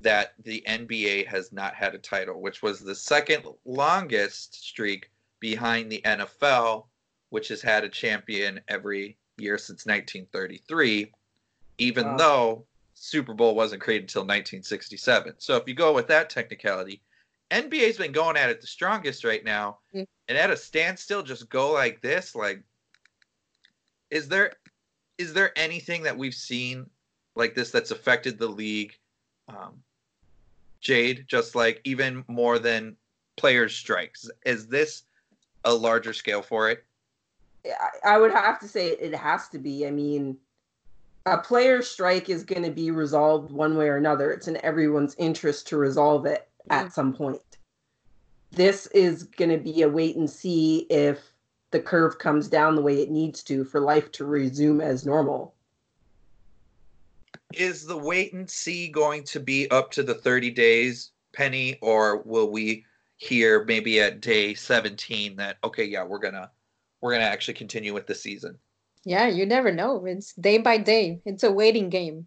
[0.00, 5.90] that the NBA has not had a title, which was the second longest streak behind
[5.90, 6.86] the NFL,
[7.30, 11.12] which has had a champion every year since 1933,
[11.78, 12.16] even Wow.
[12.16, 15.34] though Super Bowl wasn't created until 1967.
[15.38, 17.02] So if you go with that technicality,
[17.54, 20.06] NBA's been going at it the strongest right now, Mm.
[20.28, 22.34] and at a standstill, just go like this.
[22.34, 22.62] Like,
[24.10, 24.52] is there
[25.16, 26.90] is there anything that we've seen
[27.36, 28.98] like this that's affected the league,
[29.46, 29.80] um,
[30.80, 31.26] Jade?
[31.28, 32.96] Just like even more than
[33.36, 35.04] players' strikes, is this
[35.64, 36.84] a larger scale for it?
[37.64, 39.86] I- I would have to say it has to be.
[39.86, 40.36] I mean,
[41.26, 44.32] a player strike is going to be resolved one way or another.
[44.32, 46.92] It's in everyone's interest to resolve it at mm.
[46.92, 47.40] some point.
[48.50, 51.20] This is going to be a wait and see if
[51.70, 55.54] the curve comes down the way it needs to for life to resume as normal.
[57.52, 62.22] Is the wait and see going to be up to the 30 days, Penny, or
[62.22, 62.84] will we
[63.16, 66.50] hear maybe at day 17 that okay, yeah, we're gonna
[67.00, 68.56] we're gonna actually continue with the season?
[69.04, 70.04] Yeah, you never know.
[70.04, 71.20] It's day by day.
[71.24, 72.26] It's a waiting game.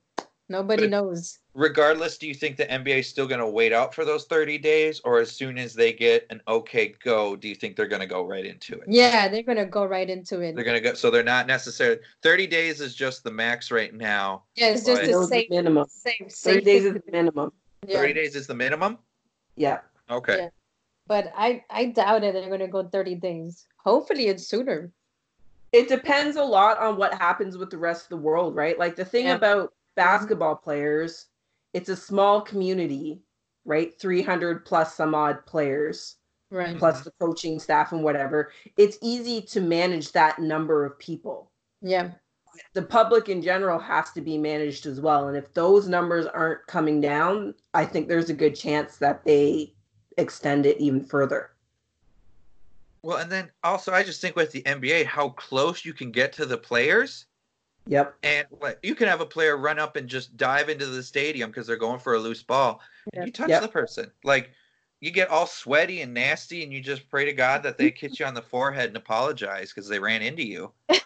[0.49, 1.39] Nobody But- knows.
[1.57, 4.59] Regardless, do you think the NBA is still going to wait out for those 30
[4.59, 7.99] days, or as soon as they get an okay go, do you think they're going
[7.99, 8.83] to go right into it?
[8.87, 10.55] Yeah, they're gonna go right into it.
[10.55, 13.93] They're going to go, so they're not necessarily 30 days is just the max right
[13.93, 14.43] now.
[14.55, 15.07] Yeah, it's just Right.
[15.07, 15.87] the Those are same, minimum.
[15.89, 16.95] same, 30 same days thing.
[16.95, 17.51] is the minimum.
[17.91, 18.99] 30 days is the minimum.
[19.55, 19.79] Yeah.
[20.11, 20.37] Okay.
[20.37, 20.49] Yeah.
[21.07, 22.33] But I, I doubt it.
[22.33, 23.65] They're gonna go 30 days.
[23.77, 24.91] Hopefully, it's sooner.
[25.71, 28.77] It depends a lot on what happens with the rest of the world, right?
[28.77, 29.35] Like the thing Yeah.
[29.35, 29.73] about mm-hmm.
[29.95, 31.25] basketball players,
[31.77, 33.21] it's a small community,
[33.63, 33.93] right?
[33.99, 36.15] 300 plus some odd players.
[36.49, 36.77] Right.
[36.77, 41.51] plus the coaching staff and whatever, it's easy to manage that number of people.
[41.81, 42.11] Yeah.
[42.71, 45.27] The public in general has to be managed as well.
[45.27, 49.73] And if those numbers aren't coming down, I think there's a good chance that they
[50.17, 51.51] extend it even further.
[53.03, 56.31] Well, and then also, I just think with the NBA, how close you can get
[56.33, 57.25] to the players.
[57.87, 58.15] Yep.
[58.23, 61.49] And like, you can have a player run up and just dive into the stadium
[61.49, 62.81] because they're going for a loose ball.
[63.13, 63.19] Yeah.
[63.19, 63.61] And you touch Yep.
[63.61, 64.11] the person.
[64.23, 64.51] Like,
[64.99, 68.19] you get all sweaty and nasty, and you just pray to God that they hit
[68.19, 70.71] you on the forehead and apologize because they ran into you.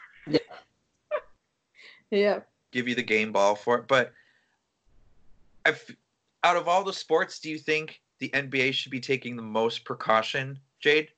[2.11, 2.41] Yeah.
[2.73, 3.87] give you the game ball for it.
[3.87, 4.11] But
[5.65, 5.95] I've,
[6.43, 9.85] out of all the sports, do you think the NBA should be taking the most
[9.85, 11.09] precaution, Jade?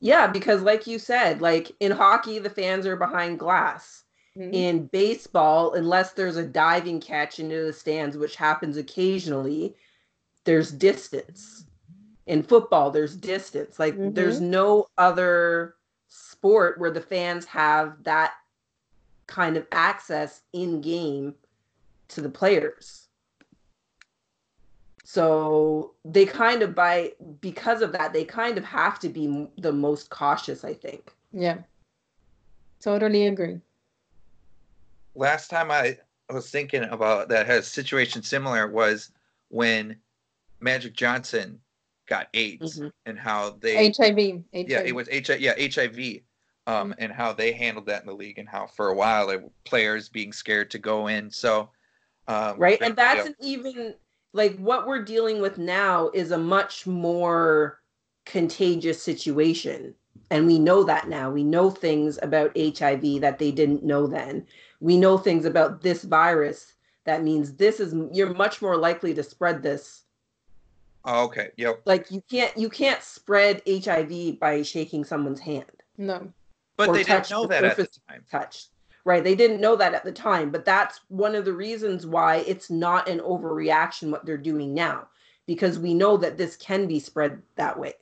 [0.00, 4.02] Yeah, because like you said, like in hockey, the fans are behind glass.
[4.36, 4.52] Mhm.
[4.52, 9.76] In baseball, unless there's a diving catch into the stands, which happens occasionally,
[10.44, 11.66] there's distance.
[12.26, 13.78] In football, there's distance.
[13.78, 14.14] Like Mhm.
[14.14, 15.76] there's no other
[16.08, 18.34] sport where the fans have that
[19.26, 21.34] kind of access in game
[22.08, 23.08] to the players.
[25.04, 29.72] So they kind of by because of that, they kind of have to be the
[29.72, 31.12] most cautious, I think.
[31.32, 31.58] Yeah.
[32.80, 33.60] Totally agree.
[35.20, 35.98] Last time I
[36.30, 39.12] was thinking about that had a situation similar was
[39.48, 39.96] when
[40.60, 41.60] Magic Johnson
[42.08, 42.90] got AIDS Mhm.
[43.04, 44.42] and how they HIV.
[44.54, 44.68] HIV.
[44.68, 46.22] yeah it was HIV yeah HIV
[46.66, 49.38] um and how they handled that in the league and how for a while they
[49.64, 51.70] players being scared to go in so
[52.26, 53.26] um right and that's yeah.
[53.26, 53.94] an even
[54.32, 57.80] like what we're dealing with now is a much more
[58.24, 59.94] contagious situation
[60.30, 61.30] and we know that now.
[61.30, 64.46] We know things about hiv that they didn't know then.
[64.80, 69.22] We know things about this virus that means this is you're much more likely to
[69.22, 70.04] spread this.
[71.04, 71.50] Oh, okay.
[71.56, 71.82] Yep.
[71.84, 75.82] Like you can't you can't spread hiv by shaking someone's hand.
[75.98, 76.32] No.
[76.76, 78.00] but they didn't know the that at the surface.
[78.08, 78.24] time.
[78.30, 78.68] touched.
[79.04, 82.36] Right they didn't know that at the time but that's one of the reasons why
[82.46, 85.08] it's not an overreaction what they're doing now
[85.46, 87.94] because we know that this can be spread that way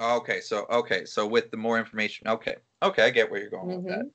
[0.00, 3.66] Okay, so okay, so with the more information, okay, okay, I get where you're going
[3.68, 3.98] with that.
[4.00, 4.10] Mhm.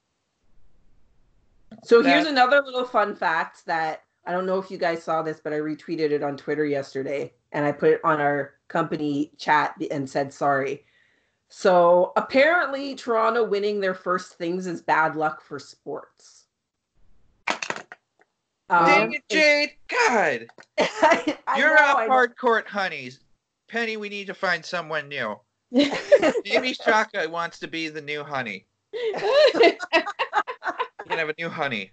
[1.83, 5.39] so here's another little fun fact that i don't know if you guys saw this
[5.43, 9.75] but i retweeted it on twitter yesterday and i put it on our company chat
[9.91, 10.85] and said sorry
[11.49, 16.45] so apparently toronto winning their first things is bad luck for sports
[18.69, 19.71] Dang Um, it, Jade!
[19.87, 20.47] God,
[20.79, 23.19] I, I you're know, off I hard court, honeys.
[23.67, 25.39] Penny, we need to find someone new.
[26.45, 28.65] Maybe Shaka wants to be the new honey.
[28.93, 29.77] We
[31.09, 31.91] can have a new honey.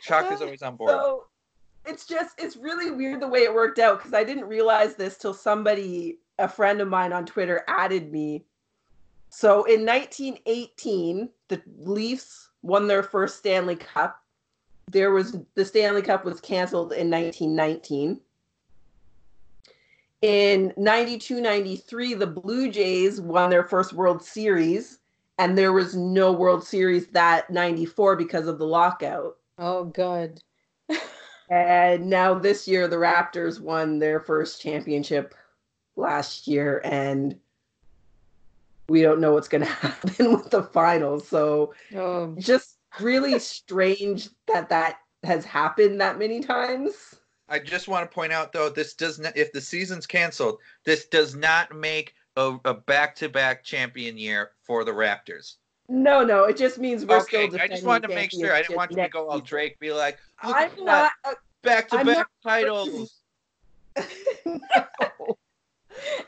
[0.00, 0.90] Shaka's always on board.
[0.90, 1.26] So
[1.84, 5.18] it's just it's really weird the way it worked out because I didn't realize this
[5.18, 8.44] till somebody, a friend of mine on Twitter, added me
[9.30, 14.22] So in 1918, the Leafs won their first Stanley Cup.
[14.92, 18.20] There was the Stanley Cup was canceled in 1919.
[20.24, 25.00] In 92 93, the Blue Jays won their first World Series,
[25.36, 29.36] and there was no World Series that 94 because of the lockout.
[29.58, 30.40] Oh, good
[31.50, 35.34] And now this year, the Raptors won their first championship
[35.94, 37.38] last year, and
[38.88, 41.28] we don't know what's going to happen with the finals.
[41.28, 47.16] So Oh, just really strange that that has happened that many times.
[47.48, 49.36] I just want to point out though, this does not.
[49.36, 54.92] If the season's canceled, this does not make a, a back-to-back champion year for the
[54.92, 55.56] Raptors.
[55.88, 57.60] No, no, it just means we're okay, still.
[57.60, 58.54] I just wanted to make sure.
[58.54, 60.56] I didn't want you to go all Drake, be like, season.
[60.56, 61.12] Uh, I'm not.
[61.24, 63.20] A, back-to-back titles.
[64.46, 64.58] no.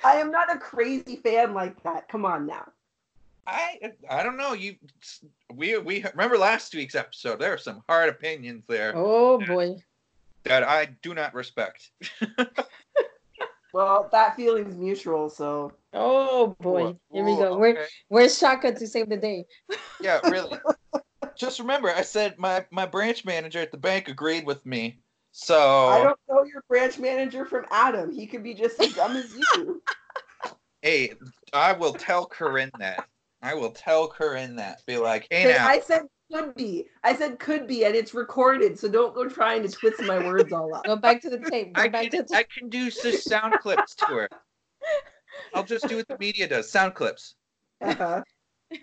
[0.05, 2.09] I am not a crazy fan like that.
[2.09, 2.71] Come on now.
[3.47, 4.55] I I don't know.
[4.55, 4.77] You
[5.55, 7.41] we we remember last week's episode.
[7.41, 9.77] There are some hard opinions there oh boy.
[10.47, 11.91] That I do not respect.
[13.77, 16.97] Well, that feeling's mutual, so Oh boy.
[17.13, 17.57] Here we go.
[17.57, 17.87] Ooh, We're okay.
[18.09, 19.45] where's Shaka to save the day?
[20.01, 20.59] Yeah, really.
[21.37, 25.01] Just remember, I said my my branch manager at the bank agreed with me.
[25.33, 28.15] So I don't know your branch manager from Adam.
[28.15, 29.83] He could be just as dumb as you.
[30.81, 31.13] hey,
[31.53, 33.05] I will tell Corinne that.
[33.43, 34.81] I will tell Corinne that.
[34.87, 36.03] Be like, hey Hey, now, I said
[36.33, 36.87] could be.
[37.03, 40.53] I said could be, and it's recorded, so don't go trying to twist my words
[40.53, 40.85] all up.
[40.85, 41.75] Go back to the tape.
[41.75, 44.29] Go I back to can the I can do s- sound clips to her.
[45.55, 47.35] I'll just do what the media does, sound clips.
[47.83, 48.23] Uh-huh.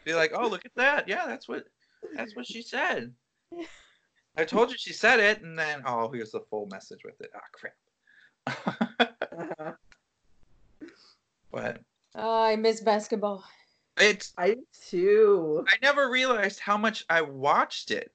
[0.06, 1.08] Be like, oh, look at that.
[1.08, 1.66] Yeah, that's what
[2.16, 3.14] that's what she said.
[4.38, 7.30] I told you she said it, and then oh, here's the full message with it.
[7.36, 7.74] Ah, crap.
[8.48, 9.72] Uh-huh.
[11.52, 11.82] but
[12.16, 13.44] Oh, I miss basketball.
[13.98, 14.58] It's I
[14.90, 15.66] too.
[15.68, 18.12] I never realized how much I watched it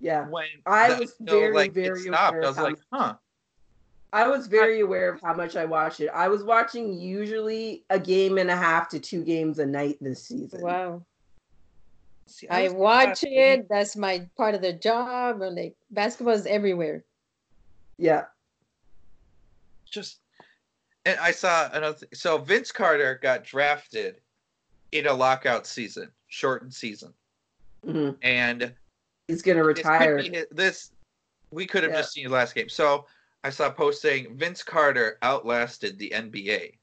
[0.00, 0.26] Yeah.
[0.28, 2.34] when I the- was until, very, like, very stopped.
[2.36, 3.14] aware I was how like, huh.
[4.12, 6.08] I was very aware of how much I watched it.
[6.08, 10.22] I was watching usually a game and a half to two games a night this
[10.22, 10.62] season.
[10.62, 11.04] Wow.
[12.28, 13.68] See, I was watch thinking it.
[13.68, 15.42] That's my part of the job.
[15.42, 17.04] And like basketball is everywhere.
[17.98, 18.24] Yeah.
[19.90, 20.20] Just
[21.04, 21.98] and I saw another.
[21.98, 24.20] Th- so Vince Carter got drafted
[24.98, 27.12] in a lockout season, shortened season,
[27.84, 28.74] hmm and
[29.28, 30.16] He's gonna retire.
[30.22, 30.92] be hi- This
[31.50, 31.98] we could have Yeah.
[32.00, 32.68] just seen last game.
[32.68, 33.06] So
[33.44, 36.78] I saw a post saying Vince Carter outlasted the NBA.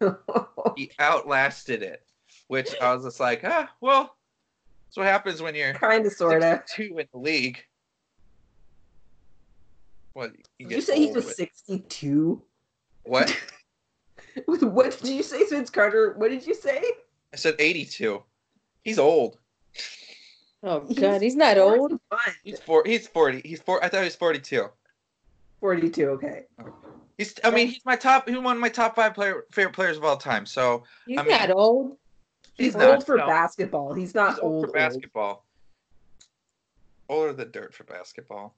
[0.76, 2.06] He outlasted it,
[2.46, 4.16] which I was just like, ah, well,
[4.88, 6.64] that's what happens when you're kind of, sort of.
[6.66, 7.62] two in the league.
[10.14, 12.42] What you you say he was 62?
[13.04, 13.34] What?
[14.46, 16.14] What did you say, Vince Carter?
[16.16, 16.82] What did you say?
[17.32, 18.22] I said 82.
[18.82, 19.38] He's old.
[20.62, 21.98] Oh God, he's not old.
[22.44, 22.82] He's four.
[22.84, 23.42] He's 40.
[23.44, 23.82] He's four.
[23.82, 24.68] I thought he was 42.
[25.60, 26.44] 42, okay.
[27.16, 27.34] He's.
[27.44, 28.28] I mean, he's my top.
[28.28, 30.46] He's one of my top five player favorite players of all time.
[30.46, 31.96] So He's I mean, not old.
[32.56, 33.26] He's, He's old not, for no.
[33.26, 33.94] basketball.
[33.94, 34.74] He's not he's old, old for old.
[34.74, 35.44] basketball.
[37.08, 38.54] Older than dirt for basketball.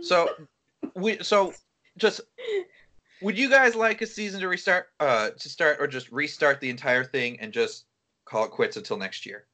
[0.00, 0.28] So
[0.94, 1.18] we.
[1.22, 1.52] So
[1.96, 2.20] just.
[3.22, 4.88] Would you guys like a season to restart?
[5.00, 7.86] Uh, to start or just restart the entire thing and just
[8.24, 9.46] call it quits until next year?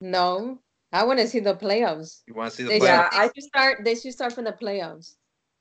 [0.00, 0.58] No,
[0.92, 2.20] I want to see the playoffs.
[2.26, 2.82] You want to see the They, playoffs?
[2.82, 3.84] Yeah, they I should start.
[3.84, 5.14] They should start from the playoffs.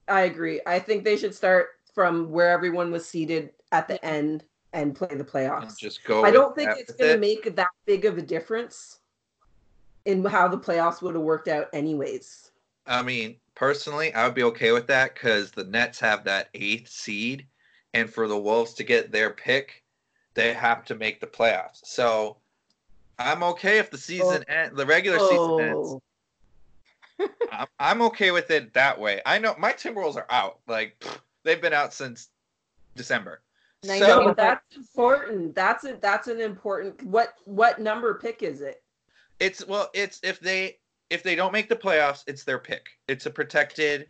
[0.07, 0.59] I agree.
[0.65, 5.07] I think they should start from where everyone was seated at the end and play
[5.07, 5.77] the And playoffs.
[5.77, 6.23] just go.
[6.25, 8.99] I don't think it's going to make that big of a difference
[10.05, 12.51] in how the playoffs would have worked out, anyways.
[12.85, 16.89] I mean, personally, I would be okay with that because the Nets have that eighth
[16.89, 17.45] seed,
[17.93, 19.83] and for the Wolves to get their pick,
[20.33, 21.81] they have to make the playoffs.
[21.83, 22.37] So
[23.19, 24.53] I'm okay if the season oh.
[24.53, 25.57] end, the regular season oh.
[25.59, 26.01] ends.
[27.19, 29.21] Oh, I'm, I'm okay with it that way.
[29.25, 30.59] I know my Timberwolves are out.
[30.67, 32.29] Like pfft, they've been out since
[32.95, 33.41] December.
[33.83, 35.55] Now you So know- but that's important.
[35.55, 37.01] That's a that's an important.
[37.03, 38.83] What what number pick is it?
[39.39, 40.77] it's well, it's if they
[41.13, 42.87] if they don't make the playoffs, it's their pick.
[43.07, 44.09] It's a protected,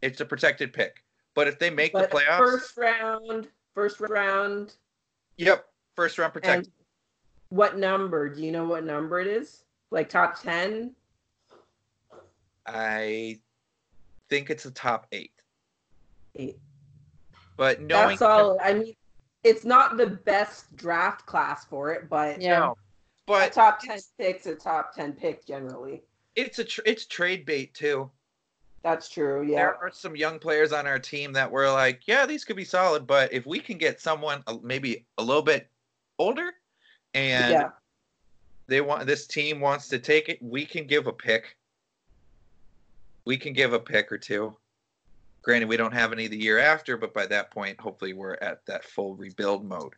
[0.00, 1.02] it's a protected pick.
[1.34, 4.76] But if they make But the playoffs, first round, first round,
[5.36, 5.66] yep,
[5.96, 6.72] first round protected.
[7.48, 8.28] what number?
[8.28, 9.64] Do you know what number it is?
[9.90, 10.94] Like top ten?
[12.64, 13.40] I
[14.30, 15.32] think it's the top eight.
[16.36, 16.58] Eight.
[17.56, 18.58] But knowing That's all.
[18.62, 18.94] I mean,
[19.42, 22.60] it's not the best draft class for it, but Yeah.
[22.60, 22.76] No, a
[23.26, 26.04] but top ten picks, a top ten pick generally.
[26.36, 28.10] It's a tr- it's trade bait too.
[28.82, 29.42] That's true.
[29.42, 29.56] Yeah.
[29.56, 32.64] There are some young players on our team that were like, yeah, these could be
[32.64, 35.68] solid, but if we can get someone uh, maybe a little bit
[36.20, 36.52] older,
[37.14, 37.70] and yeah.
[38.68, 40.40] they want this team wants to take it.
[40.40, 41.56] We can give a pick.
[43.24, 44.56] We can give a pick or two.
[45.42, 48.64] Granted, we don't have any the year after, but by that point, hopefully, we're at
[48.66, 49.94] that full rebuild mode.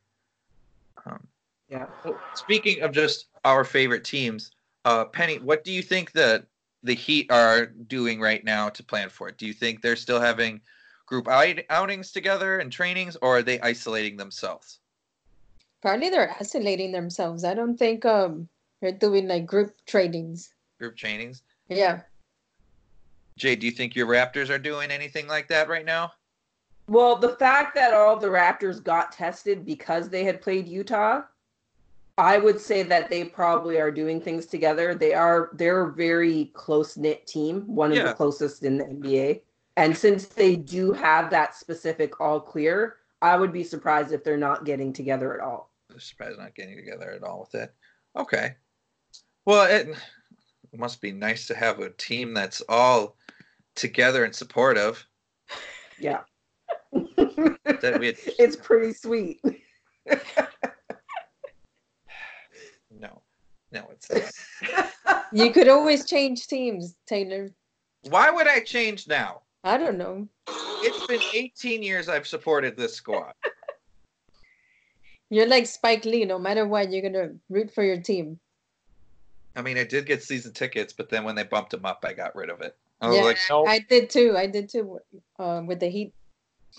[1.05, 1.27] Um,
[1.69, 1.87] Yeah.
[2.35, 4.51] speaking of just our favorite teams,
[4.89, 6.47] uh, Penny, what do you think that
[6.83, 9.37] the Heat are doing right now to plan for it?
[9.37, 10.63] Do you think they're still having
[11.05, 14.81] group out- outings together and trainings, or are they isolating themselves?
[15.83, 17.45] Probably they're isolating themselves.
[17.45, 18.49] I don't think um
[18.81, 20.55] they're doing like group trainings.
[20.79, 21.43] Group trainings.
[21.69, 22.01] Yeah.
[23.37, 26.13] Jay, do you think your Raptors are doing anything like that right now?
[26.89, 31.23] Well, the fact that all the Raptors got tested because they had played Utah,
[32.19, 34.93] I would say that they probably are doing things together.
[34.93, 39.41] They are they're a very close knit team, one of the closest in the NBA.
[39.77, 44.37] And since they do have that specific all clear, I would be surprised if they're
[44.37, 45.73] not getting together at all.
[45.93, 47.73] I'm surprised not getting together at all with it.
[48.17, 48.57] Okay.
[49.45, 49.89] Well, it,
[50.73, 53.17] it must be nice to have a team that's all
[53.77, 55.07] together and supportive.
[56.01, 56.23] Yeah.
[56.93, 59.41] That we had, it's pretty sweet.
[63.73, 64.11] no, no, it's
[65.07, 65.27] not.
[65.33, 67.51] You could always change teams, Taylor.
[68.09, 69.43] Why would I change now?
[69.65, 70.29] I don't know.
[70.47, 73.33] It's been 18 years I've supported this squad.
[75.31, 76.25] You're like Spike Lee.
[76.25, 78.39] No matter what, you're gonna root for your team.
[79.55, 82.15] I mean, I did get season tickets, but then when they bumped them up, I
[82.15, 82.77] got rid of it.
[83.03, 83.67] I yeah, like, no.
[83.67, 84.35] I did too.
[84.39, 84.99] I did too.
[85.39, 86.15] Um, with the Heat.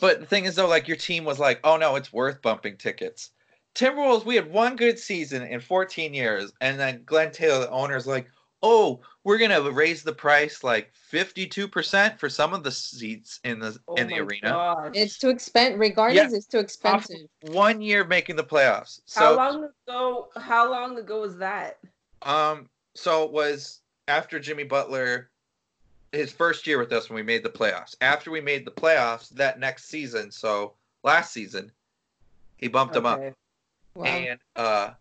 [0.01, 2.77] But the thing is, though, like your team was like, oh no, it's worth bumping
[2.77, 3.31] tickets.
[3.75, 8.07] Timberwolves, we had one good season in 14 years, and then Glen Taylor, the owner's
[8.07, 8.29] like,
[8.61, 13.77] oh, we're gonna raise the price like 52% for some of the seats in the
[13.87, 14.49] Oh in the arena.
[14.49, 14.91] gosh.
[14.95, 15.79] It's too expensive.
[15.79, 17.27] Regardless, it's too Off expensive.
[17.41, 18.99] one year making the playoffs.
[19.15, 21.77] how So long ago how long ago was that?
[22.23, 25.29] Um, so it was after Jimmy Butler,
[26.11, 27.95] his first year with us when we made the playoffs.
[28.01, 31.71] After we made the playoffs that next season, so last season,
[32.57, 33.21] he bumped him up.
[33.95, 34.05] Wow.
[34.05, 34.91] And uh,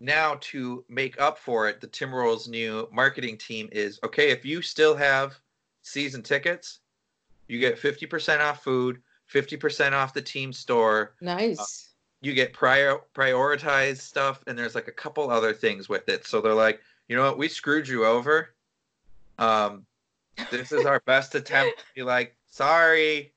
[0.00, 4.30] now to make up for it, the Timberwolves' new marketing team is okay.
[4.30, 5.38] If you still have
[5.82, 6.80] season tickets,
[7.48, 11.14] you get fifty percent off food, fifty percent off the team store.
[11.20, 11.90] nice.
[12.22, 16.26] You get prior prioritized stuff, and there's like a couple other things with it.
[16.26, 18.54] So they're like, you know what, we screwed you over.
[19.38, 19.84] Um,
[20.50, 23.32] this is our best attempt to be like, sorry,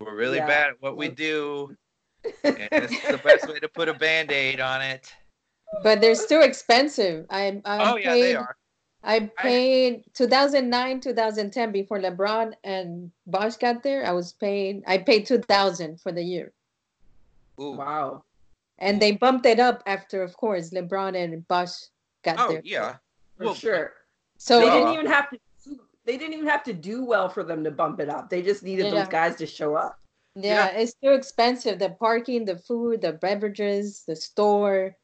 [0.00, 0.46] we're really Yeah.
[0.46, 1.74] bad at what we do,
[2.44, 5.12] and this is the best way to put a band-aid on it.
[5.82, 7.26] but they're still expensive.
[7.30, 8.56] I I oh yeah, paid, they are.
[9.02, 14.06] I paid 2009, 2010 before LeBron and Bosh got there.
[14.06, 14.82] I was paying.
[14.86, 16.52] I paid 2000 for the year,
[17.60, 17.72] Ooh.
[17.72, 18.24] wow.
[18.78, 21.72] and they bumped it up after, of course, LeBron and Bosh
[22.22, 22.62] got Oh there.
[22.64, 22.96] yeah.
[23.36, 23.92] For Well, sure.
[24.38, 25.38] So they didn't even have to
[26.06, 28.28] they didn't even have to do well for them to bump it up.
[28.28, 28.90] They just needed Yeah.
[29.00, 29.98] those guys to show up.
[30.36, 31.78] Yeah, it's too expensive.
[31.78, 34.96] The parking, the food, the beverages, the store.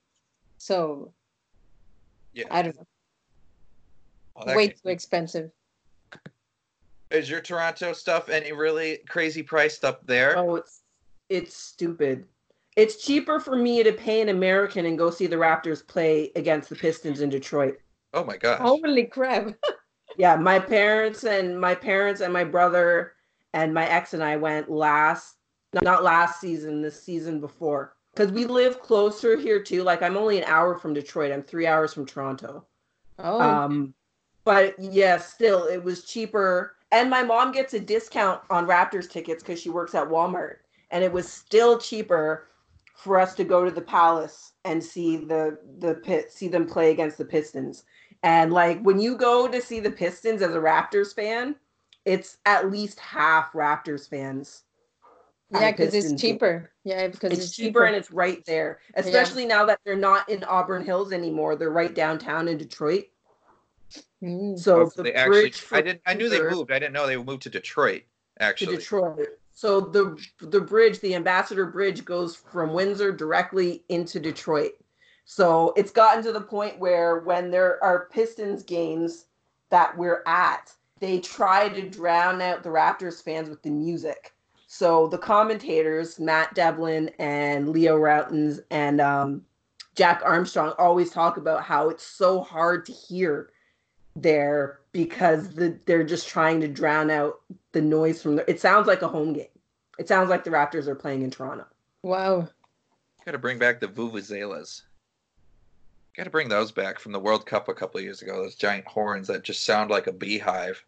[0.59, 1.15] So
[2.33, 2.47] Yeah.
[2.51, 2.87] I don't know.
[4.35, 5.51] Well, Way ca- too expensive.
[7.11, 10.37] Is your Toronto stuff any really crazy priced up there?
[10.39, 10.83] Oh, it's
[11.29, 12.27] it's stupid.
[12.77, 16.69] It's cheaper for me to pay an American and go see the Raptors play against
[16.69, 17.79] the Pistons in Detroit.
[18.15, 18.61] Oh my gosh.
[18.61, 19.55] Holy crap.
[20.17, 23.15] Yeah, my parents and my parents and my brother
[23.55, 25.37] and my ex and I went last
[25.83, 27.95] not last season, the season before.
[28.15, 29.83] Because we live closer here too.
[29.83, 31.33] Like I'm only an hour from Detroit.
[31.33, 32.67] I'm three hours from Toronto.
[33.19, 33.95] Oh, Um,
[34.45, 36.77] but yeah, still, it was cheaper.
[36.93, 40.57] And my mom gets a discount on Raptors tickets because she works at Walmart,
[40.91, 42.49] and it was still cheaper
[42.97, 46.91] for us to go to the Palace and see the the pit see them play
[46.91, 47.85] against the Pistons.
[48.23, 51.55] And like when you go to see the Pistons as a Raptors fan,
[52.05, 54.65] it's at least half Raptors fans.
[55.53, 56.71] yeah, because it's cheaper.
[56.85, 58.79] Yeah, because It's, cheaper, and it's right there.
[58.95, 61.57] Especially now that they're not in Auburn Hills anymore.
[61.57, 63.05] They're right downtown in Detroit.
[64.23, 64.59] Mm.
[64.59, 66.71] So Oh, the they actually bridge I didn't I knew they moved.
[66.71, 68.03] I didn't know they moved to Detroit
[68.39, 68.79] Actually, to.
[68.79, 69.29] Detroit.
[69.53, 74.73] So the the bridge, the Ambassador Bridge, goes from Windsor directly into Detroit.
[75.25, 79.27] So it's gotten to the point where when there are Pistons games
[79.71, 84.33] that we're at, they try to drown out the Raptors fans with the music.
[84.67, 89.43] So the commentators, Matt Devlin and Leo Rautins and um,
[89.97, 93.51] Jack Armstrong, always talk about how it's so hard to hear
[94.15, 97.41] there because the, they're just trying to drown out
[97.73, 98.49] the noise from the.
[98.49, 99.47] It sounds like a home game.
[99.99, 101.67] It sounds like the Raptors are playing in Toronto.
[102.03, 102.49] Wow.
[103.25, 104.83] Got to bring back the vuvuzelas.
[106.17, 108.43] Got to bring those back from the World Cup a couple of years ago.
[108.43, 110.85] Those giant horns that just sound like a beehive.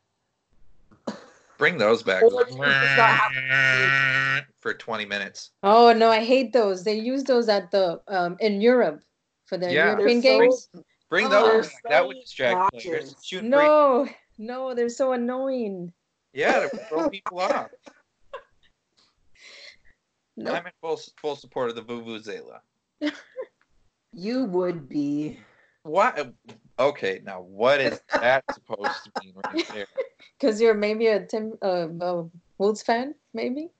[1.63, 5.53] Bring those back Or you just not for 20 minutes.
[5.63, 6.83] Oh no, I hate those.
[6.83, 9.01] They use those at the um in Europe
[9.47, 9.93] for the Yeah.
[9.93, 10.69] European They're so- games.
[11.09, 11.91] Bring Oh, those they're.
[11.91, 12.87] That would distract players.
[12.87, 13.25] obnoxious.
[13.25, 14.09] Shooting free- No,
[14.39, 15.93] no, they're so annoying.
[16.33, 17.71] Yeah, to throw people off.
[20.37, 22.59] No, I'm in full full support of the Vuvuzela.
[24.15, 25.39] You would be.
[25.85, 26.35] What?
[26.79, 29.87] Okay, now what is that supposed to mean right there?
[30.39, 32.25] because you're maybe a Tim uh, a
[32.59, 33.71] Wolves fan, maybe.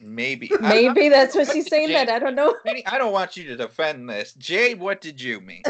[0.00, 0.50] Maybe.
[0.60, 1.88] Maybe that's what what she's saying.
[1.88, 2.56] Jade- That I don't know.
[2.86, 4.34] I don't want you to defend this.
[4.34, 5.62] Jade, what did you mean?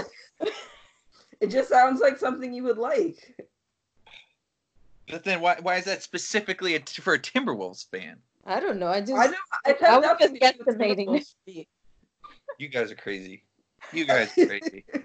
[1.41, 3.37] It just sounds like something you would like.
[5.09, 8.17] But then why, why is that specifically a t- for a Timberwolves fan?
[8.47, 8.87] I don't know.
[8.87, 9.35] I just I know.
[9.67, 11.25] I I was just to do guesstimating.
[12.59, 13.43] You guys are crazy.
[13.93, 14.85] You guys are crazy.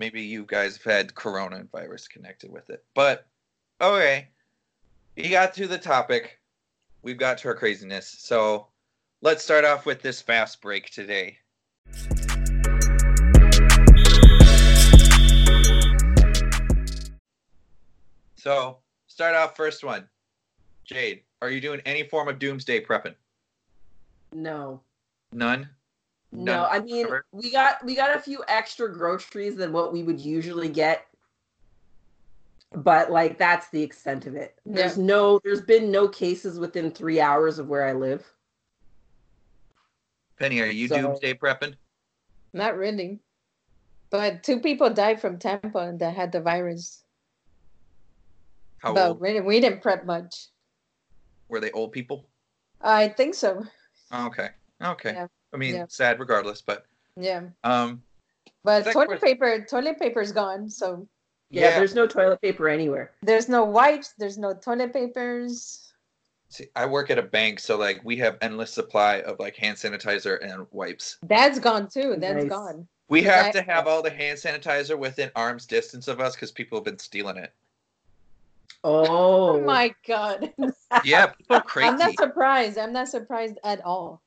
[0.00, 2.82] Maybe you guys have had coronavirus connected with it.
[2.94, 3.26] But
[3.82, 4.28] okay.
[5.14, 6.38] You got to the topic.
[7.02, 8.08] We've got to our craziness.
[8.18, 8.68] So
[9.20, 11.36] let's start off with this fast break today.
[18.36, 20.08] So start off first one.
[20.86, 23.16] Jade, are you doing any form of doomsday prepping?
[24.32, 24.80] No.
[25.30, 25.68] None?
[26.32, 27.24] No, I mean whatsoever?
[27.32, 31.06] we got we got a few extra groceries than what we would usually get.
[32.72, 34.56] But like that's the extent of it.
[34.64, 38.24] There's no there's been no cases within 3 hours of where I live.
[40.38, 41.74] Penny, are you So- doomsday prepping?
[42.52, 43.20] not really.
[44.10, 47.04] But two people died from Tampa and that had the virus.
[48.78, 49.20] How but old?
[49.20, 50.48] we didn't, we didn't prep much.
[51.48, 52.28] Were they old people?
[52.80, 53.64] I think so.
[54.12, 54.48] Okay.
[54.82, 55.12] Okay.
[55.12, 55.26] Yeah.
[55.52, 55.86] I mean, Yeah.
[55.88, 56.86] sad regardless, but
[57.16, 57.42] Yeah.
[57.64, 58.02] um,
[58.62, 60.68] But toilet question- paper, toilet paper's gone.
[60.68, 61.06] So
[61.50, 61.78] Yeah, yeah.
[61.78, 63.12] there's no toilet paper anywhere.
[63.22, 64.14] there's no wipes.
[64.18, 65.92] There's no toilet papers.
[66.50, 69.76] See, I work at a bank, so like we have endless supply of like hand
[69.76, 71.18] sanitizer and wipes.
[71.22, 72.16] That's gone too.
[72.18, 72.48] That's Nice.
[72.48, 72.88] gone.
[73.08, 73.54] We have Right.
[73.54, 76.98] to have all the hand sanitizer within arm's distance of us because people have been
[76.98, 77.52] stealing it.
[78.84, 79.04] Oh,
[79.58, 80.52] Oh my god.
[81.04, 81.88] Yeah, people are crazy.
[81.88, 82.78] I'm not surprised.
[82.78, 84.20] I'm not surprised at all.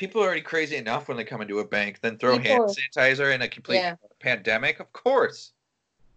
[0.00, 3.34] People are already crazy enough when they come into a bank, then throw hand sanitizer
[3.34, 3.96] in a complete Yeah.
[4.18, 4.80] pandemic.
[4.80, 5.52] Of course.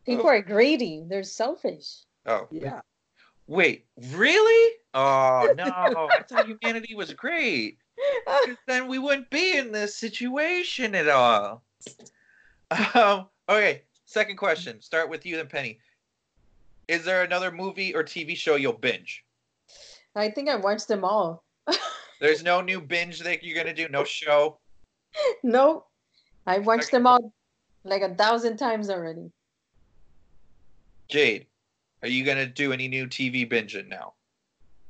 [0.05, 0.29] People Oh.
[0.29, 1.03] are greedy.
[1.05, 2.05] They're selfish.
[2.25, 2.79] Oh, yeah.
[3.47, 4.77] wait, really?
[4.93, 5.65] Oh no!
[6.09, 7.77] I thought humanity was great.
[8.67, 11.61] then we wouldn't be in this situation at all.
[12.93, 14.79] Um, okay, second question.
[14.81, 15.77] Start with you then, Penny.
[16.87, 19.25] Is there another movie or TV show you'll binge?
[20.15, 21.43] I think I watched them all.
[22.23, 23.89] There's no new binge that you're gonna do.
[23.89, 24.57] No show.
[25.43, 25.87] no,
[26.47, 26.91] I watched Okay.
[26.91, 27.33] them all
[27.83, 29.29] like a thousand times already.
[31.09, 31.47] Jade,
[32.01, 34.13] are you gonna do any new TV binging now?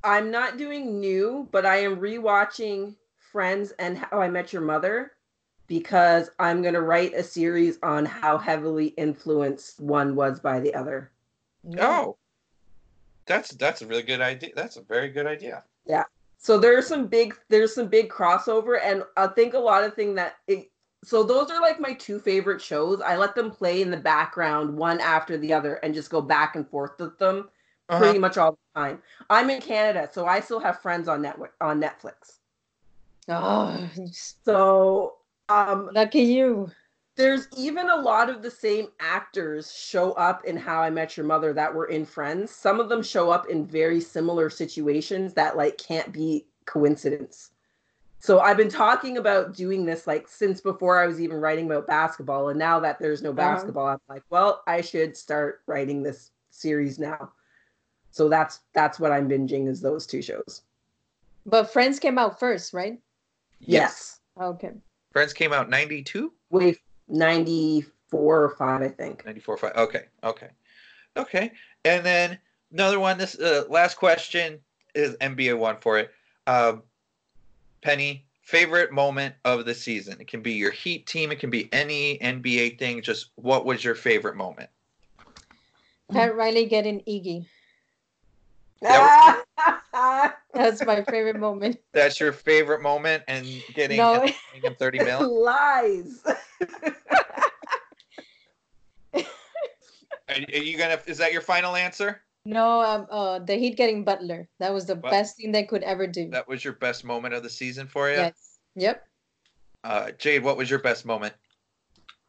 [0.03, 2.95] I'm not doing new, but I am rewatching
[3.31, 5.13] Friends and How I Met Your Mother
[5.65, 10.75] because I'm going to write a series on how heavily influenced one was by the
[10.75, 11.11] other.
[11.79, 12.17] Oh,
[13.25, 14.51] that's that's a really good idea.
[14.55, 15.63] That's a very good idea.
[16.43, 20.15] So there's some big there's some big crossover and I think a lot of thing
[20.15, 20.71] that it,
[21.03, 23.01] so those are like my two favorite shows.
[23.01, 26.55] I let them play in the background one after the other and just go back
[26.55, 27.49] and forth with them
[27.89, 27.99] Uh-huh.
[27.99, 29.01] pretty much all the time.
[29.29, 32.39] I'm in Canada, so I still have friends on net on Netflix.
[33.29, 35.17] Oh, So
[35.49, 36.71] um lucky you.
[37.15, 41.25] There's even a lot of the same actors show up in How I Met Your
[41.25, 42.51] Mother that were in Friends.
[42.51, 47.51] Some of them show up in very similar situations that like can't be coincidence.
[48.19, 51.85] So I've been talking about doing this like since before I was even writing about
[51.87, 53.35] basketball and now that there's no Uh-huh.
[53.37, 57.31] basketball I'm like, well, I should start writing this series now.
[58.11, 60.61] So that's that's what I'm binging is those two shows.
[61.45, 62.97] But Friends came out first, right?
[63.59, 64.21] Yes.
[64.39, 64.71] Okay.
[65.11, 69.25] Friends came out 92, Wait, 94 or 5 I think.
[69.25, 69.75] 94, 5.
[69.75, 70.49] Okay, okay,
[71.17, 71.51] okay.
[71.85, 72.37] And then
[72.71, 73.17] another one.
[73.17, 74.59] This uh, last question
[74.95, 76.11] is NBA one for it.
[76.47, 76.83] Um,
[77.81, 80.19] Penny, favorite moment of the season?
[80.19, 81.31] It can be your Heat team.
[81.31, 83.01] It can be any NBA thing.
[83.01, 84.69] Just what was your favorite moment?
[86.11, 87.45] Pat Riley getting Iggy.
[88.83, 89.45] That
[90.53, 91.77] That's my favorite moment.
[91.93, 94.21] That's your favorite moment, and getting No.
[94.23, 95.43] and paying him 30 mil.
[95.43, 96.23] Lies.
[100.29, 100.99] Are, are you gonna?
[101.05, 102.21] Is that your final answer?
[102.45, 104.49] No, um, uh, the Heat getting Butler.
[104.59, 105.11] That was the What?
[105.11, 106.29] best thing they could ever do.
[106.29, 108.17] That was your best moment of the season for you.
[108.17, 108.59] Yes.
[108.75, 109.07] Yep.
[109.85, 111.33] Uh, Jade, what was your best moment?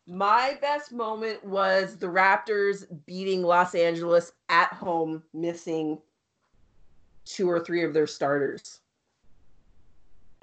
[0.07, 5.99] My best moment was the Raptors beating Los Angeles at home, missing
[7.25, 8.81] two or three of their starters.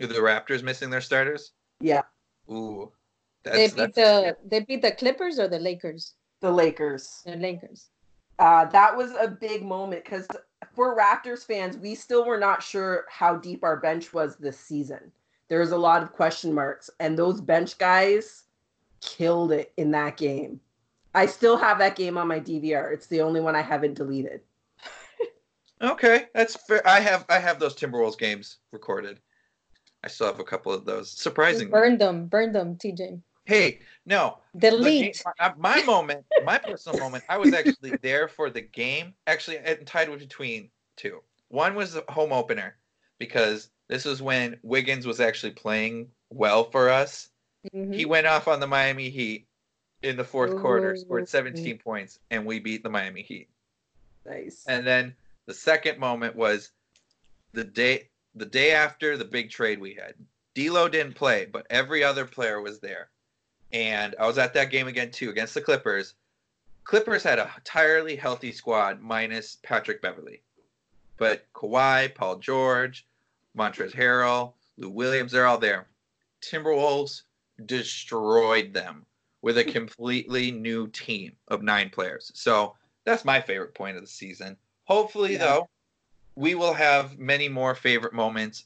[0.01, 1.51] Are the Raptors missing their starters?
[1.79, 2.01] Yeah,
[2.49, 2.91] Ooh,
[3.43, 6.13] they beat that's the they beat the Clippers or the Lakers.
[6.41, 7.21] the Lakers.
[7.25, 7.89] The Lakers.
[8.39, 10.27] Uh, that was a big moment because
[10.73, 15.11] for Raptors fans, we still were not sure how deep our bench was this season.
[15.47, 18.43] There was a lot of question marks, and those bench guys
[19.01, 20.59] killed it in that game.
[21.13, 22.93] I still have that game on my DVR.
[22.93, 24.41] It's the only one I haven't deleted.
[25.81, 26.25] Okay.
[26.33, 26.85] That's fair.
[26.87, 29.19] I have I have those Timberwolves games recorded.
[30.03, 31.11] I still have a couple of those.
[31.11, 33.21] Surprisingly, Burn them, burn them, TJ.
[33.45, 35.23] hey, no, the game- Delete.
[35.57, 39.13] my, moment, my personal moment, I was actually there for the game.
[39.27, 41.21] Actually, it tied between two.
[41.49, 42.77] One was the home opener
[43.19, 47.29] because this was when Wiggins was actually playing well for us.
[47.75, 47.93] Mhm.
[47.93, 49.45] He went off on the Miami Heat
[50.01, 53.49] in the fourth quarter, scored 17 points, and we beat the Miami Heat.
[54.25, 54.63] Nice.
[54.67, 55.13] And then
[55.51, 56.71] the second moment was
[57.51, 60.13] the day the day after the big trade we had.
[60.55, 63.09] D'Lo didn't play, but every other player was there.
[63.73, 66.13] And I was at that game again too against the Clippers.
[66.85, 70.41] Clippers had a entirely healthy squad minus Patrick Beverley.
[71.17, 73.05] But Kawhi, Paul George,
[73.53, 75.89] Montrezl Harrell, Lou Williams, they're all there.
[76.41, 77.23] Timberwolves
[77.65, 79.05] destroyed them
[79.41, 82.31] with a completely new team of nine players.
[82.35, 84.55] So that's my favorite point of the season.
[84.95, 85.39] Hopefully, Yeah.
[85.39, 85.69] though,
[86.35, 88.65] we will have many more favorite moments.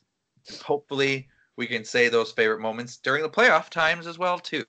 [0.64, 4.64] Hopefully, we can say those favorite moments during the playoff times as well too.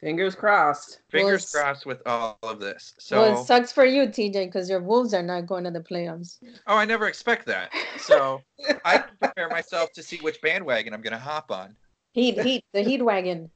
[0.00, 1.00] Fingers crossed.
[1.10, 2.94] Fingers Well, crossed with all of this.
[3.12, 5.80] well, So, it sucks for you, TJ, because your Wolves are not going to the
[5.80, 6.38] playoffs.
[6.66, 7.70] oh, I never expect that.
[7.98, 8.42] So,
[8.84, 11.74] I can prepare myself to see which bandwagon I'm going to hop on.
[12.12, 13.50] Heat, heat, the Heat wagon.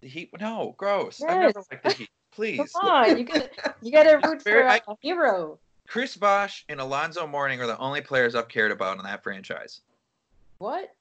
[0.00, 0.30] The Heat?
[0.40, 1.22] No, gross.
[1.22, 1.66] I never Yes.
[1.70, 2.10] liked the Heat.
[2.32, 2.72] Please.
[2.72, 3.50] Come on, you gotta,
[3.82, 5.58] you gotta root for Very- a, I- a hero.
[5.90, 9.80] Chris Bosh and Alonzo Mourning are the only players I've cared about in that franchise.
[10.58, 10.94] What?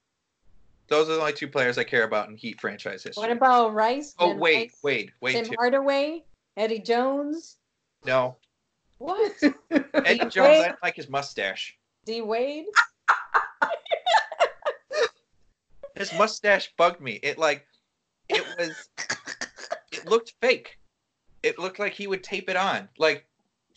[0.87, 3.21] Those are the only two players I care about in Heat franchise history.
[3.21, 4.15] What about Rice?
[4.17, 5.33] oh, Ben wait, Rice, wait, wait.
[5.33, 5.55] Tim Too.
[5.59, 6.23] Hardaway,
[6.57, 7.57] Eddie Jones.
[8.03, 8.35] No.
[8.97, 9.31] What?
[9.69, 10.29] Eddie D.
[10.29, 10.65] Jones, I Wade?
[10.65, 11.77] don't like his mustache.
[12.05, 12.65] D Wade.
[15.95, 17.19] His mustache bugged me.
[17.21, 17.67] It like,
[18.29, 18.89] it was,
[19.91, 20.79] it looked fake.
[21.43, 22.87] It looked like he would tape it on.
[22.97, 23.28] Like,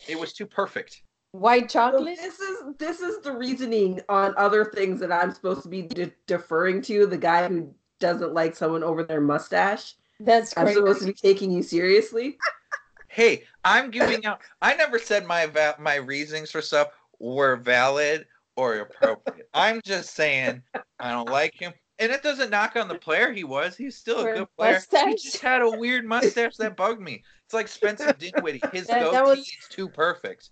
[0.09, 1.03] it was too perfect.
[1.33, 2.17] White So chocolate.
[2.17, 6.13] this is this is the reasoning on other things that I'm supposed to be de-
[6.27, 7.07] deferring to.
[7.07, 9.95] The guy who doesn't like someone over their mustache.
[10.21, 12.39] That's I'm supposed to be taking you seriously.
[13.09, 14.41] Hey, I'm giving out.
[14.61, 16.89] I never said my va- my reasonings for stuff
[17.19, 18.27] were valid
[18.57, 19.49] or appropriate.
[19.55, 20.63] I'm just saying
[20.99, 23.77] I don't like him, and it doesn't knock on the player he was.
[23.77, 24.75] He's still a For good player.
[24.75, 25.09] Mustache?
[25.09, 27.23] He just had a weird mustache that bugged me.
[27.53, 28.63] It's like Spencer Dinwiddie.
[28.73, 30.49] His That- goatee that was- is too perfect.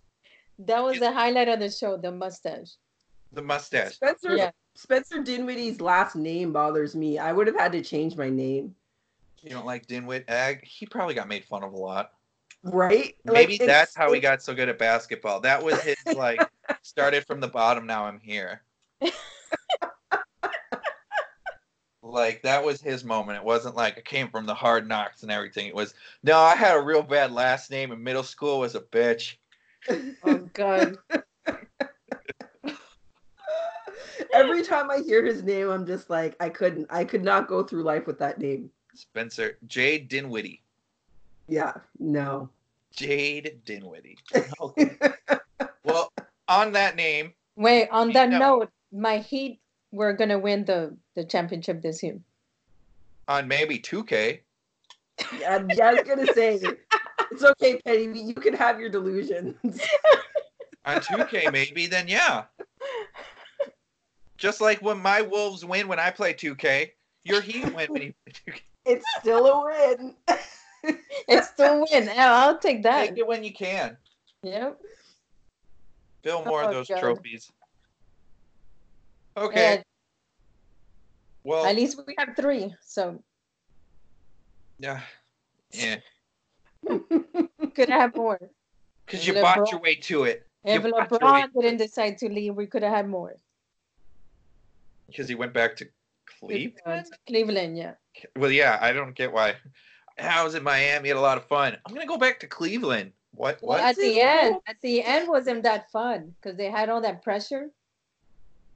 [0.58, 2.72] That was the highlight of the show, the mustache.
[3.32, 3.94] The mustache.
[3.94, 4.50] Spencer Yeah.
[4.74, 7.16] Spencer Dinwiddie's last name bothers me.
[7.18, 8.74] I would have had to change my name.
[9.40, 10.28] You don't like Dinwiddie?
[10.28, 10.62] Ag?
[10.66, 12.12] He probably got made fun of a lot.
[12.62, 13.16] Right?
[13.24, 15.40] Maybe it's- that's how he got so good at basketball.
[15.40, 16.46] That was his like
[16.82, 17.86] started from the bottom.
[17.86, 18.60] Now I'm here.
[22.12, 23.38] like that was his moment.
[23.38, 25.66] It wasn't like it came from the hard knocks and everything.
[25.66, 28.60] It was no, I had a real bad last name in middle school.
[28.60, 29.36] Was a bitch.
[30.22, 30.98] Oh God.
[34.32, 36.86] Every time I hear his name, I'm just like, I couldn't.
[36.90, 38.70] I could not go through life with that name.
[38.94, 40.62] Spencer Jade Dinwiddie.
[41.48, 42.50] Yeah, no.
[42.94, 44.18] Jade Dinwiddie.
[44.60, 44.98] Okay.
[45.84, 46.12] well,
[46.48, 48.38] on that name, Wait, on that No.
[48.38, 49.60] note, my Heat
[49.92, 52.18] were gonna win the the championship this year.
[53.28, 54.40] on maybe 2K.
[55.38, 56.58] Yeah, yeah, I was gonna say,
[57.30, 58.22] it's okay, Penny.
[58.22, 59.54] You can have your delusions.
[60.86, 62.44] on 2K maybe, then yeah.
[64.38, 66.90] Just like when my Wolves win when I play 2K,
[67.24, 68.60] your Heat win when you play 2K.
[68.86, 70.14] It's still a win.
[71.28, 72.08] It's still a win.
[72.16, 73.08] I'll take that.
[73.10, 73.98] Take it when you can.
[74.42, 74.80] Yep.
[76.24, 77.00] Fill more of Oh, those God.
[77.00, 77.52] trophies.
[79.36, 79.74] Okay.
[79.76, 79.82] Yeah,
[81.44, 82.74] well, at least we have three.
[82.82, 83.22] So
[84.78, 85.00] yeah.
[85.72, 85.96] Yeah.
[87.74, 88.40] could have more.
[89.06, 90.46] Because you LeBron- bought your way to it.
[90.64, 93.34] If You LeBron didn't decide to leave, we could have had more.
[95.06, 95.88] Because he went back to
[96.38, 97.06] Cleveland?
[97.26, 97.94] Cleveland, yeah.
[98.36, 99.56] Well, yeah, I don't get why.
[100.18, 101.76] I was in Miami, had a lot of fun.
[101.86, 103.12] I'm going to go back to Cleveland.
[103.32, 103.58] What?
[103.62, 103.80] Well, What?
[103.80, 107.70] at the end, at the end wasn't that fun because they had all that pressure.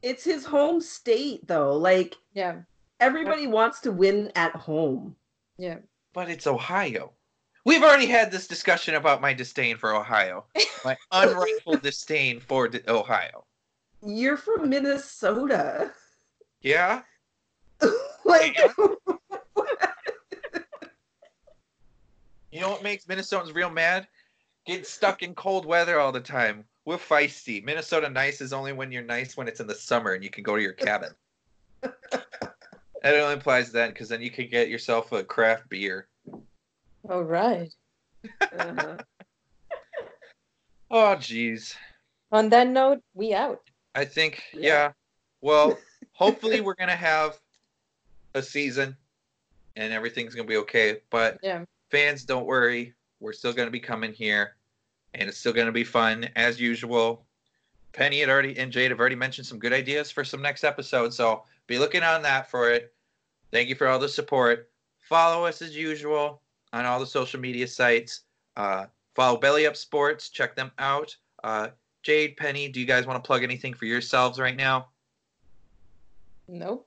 [0.05, 1.73] It's his home state, though.
[1.77, 2.61] Like Yeah.
[3.01, 5.17] Everybody wants to win at home.
[5.59, 5.79] Yeah.
[6.13, 7.13] But it's Ohio.
[7.65, 10.45] We've already had this discussion about my disdain for Ohio,
[10.85, 13.45] my unrightful disdain for D- Ohio.
[14.07, 15.93] You're from Minnesota.
[16.61, 17.03] Yeah,
[18.25, 18.59] like
[22.53, 24.07] you know what makes Minnesotans real mad?
[24.67, 26.65] Getting stuck in cold weather all the time.
[26.85, 27.65] We're feisty.
[27.65, 30.43] Minnesota nice is only when you're nice when it's in the summer and you can
[30.43, 31.11] go to your cabin.
[31.83, 31.95] it
[33.05, 36.09] only applies then because then you can get yourself a craft beer.
[37.09, 37.73] All right.
[38.41, 38.97] uh-huh.
[40.91, 41.75] Oh, geez.
[42.31, 43.63] On that note, we out.
[43.95, 44.61] I think, Yeah.
[44.61, 44.93] yeah.
[45.41, 45.79] Well,
[46.13, 47.39] hopefully we're gonna have
[48.35, 48.97] a season,
[49.77, 51.01] and everything's gonna be okay.
[51.11, 51.65] But Yeah.
[51.91, 52.95] fans, don't worry.
[53.19, 54.57] We're still gonna be coming here,
[55.15, 57.25] and it's still gonna be fun as usual.
[57.93, 61.17] Penny had already and Jade have already mentioned some good ideas for some next episodes,
[61.17, 62.93] so be looking on that for it.
[63.53, 64.71] Thank you for all the support.
[65.01, 66.41] Follow us as usual
[66.73, 68.23] on all the social media sites.
[68.57, 70.29] Uh, follow Belly Up Sports.
[70.29, 71.15] Check them out.
[71.45, 71.69] Uh,
[72.03, 74.89] Jade, Penny, do you guys want to plug anything for yourselves right now?
[76.49, 76.87] Nope.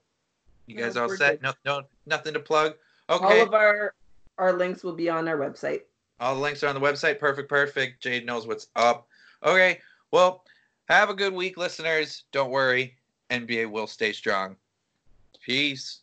[0.65, 1.41] You guys No, all set?
[1.41, 1.53] good.
[1.65, 2.73] No, no, nothing to plug.
[3.09, 3.93] Okay, All of our
[4.37, 5.81] our links will be on our website.
[6.19, 7.19] All the links are on the website.
[7.19, 8.01] Perfect, perfect.
[8.01, 9.07] Jade knows what's up.
[9.43, 9.79] Okay,
[10.11, 10.43] well,
[10.89, 12.23] have a good week, listeners.
[12.31, 12.95] Don't worry,
[13.29, 14.55] NBA will stay strong.
[15.41, 16.01] Peace.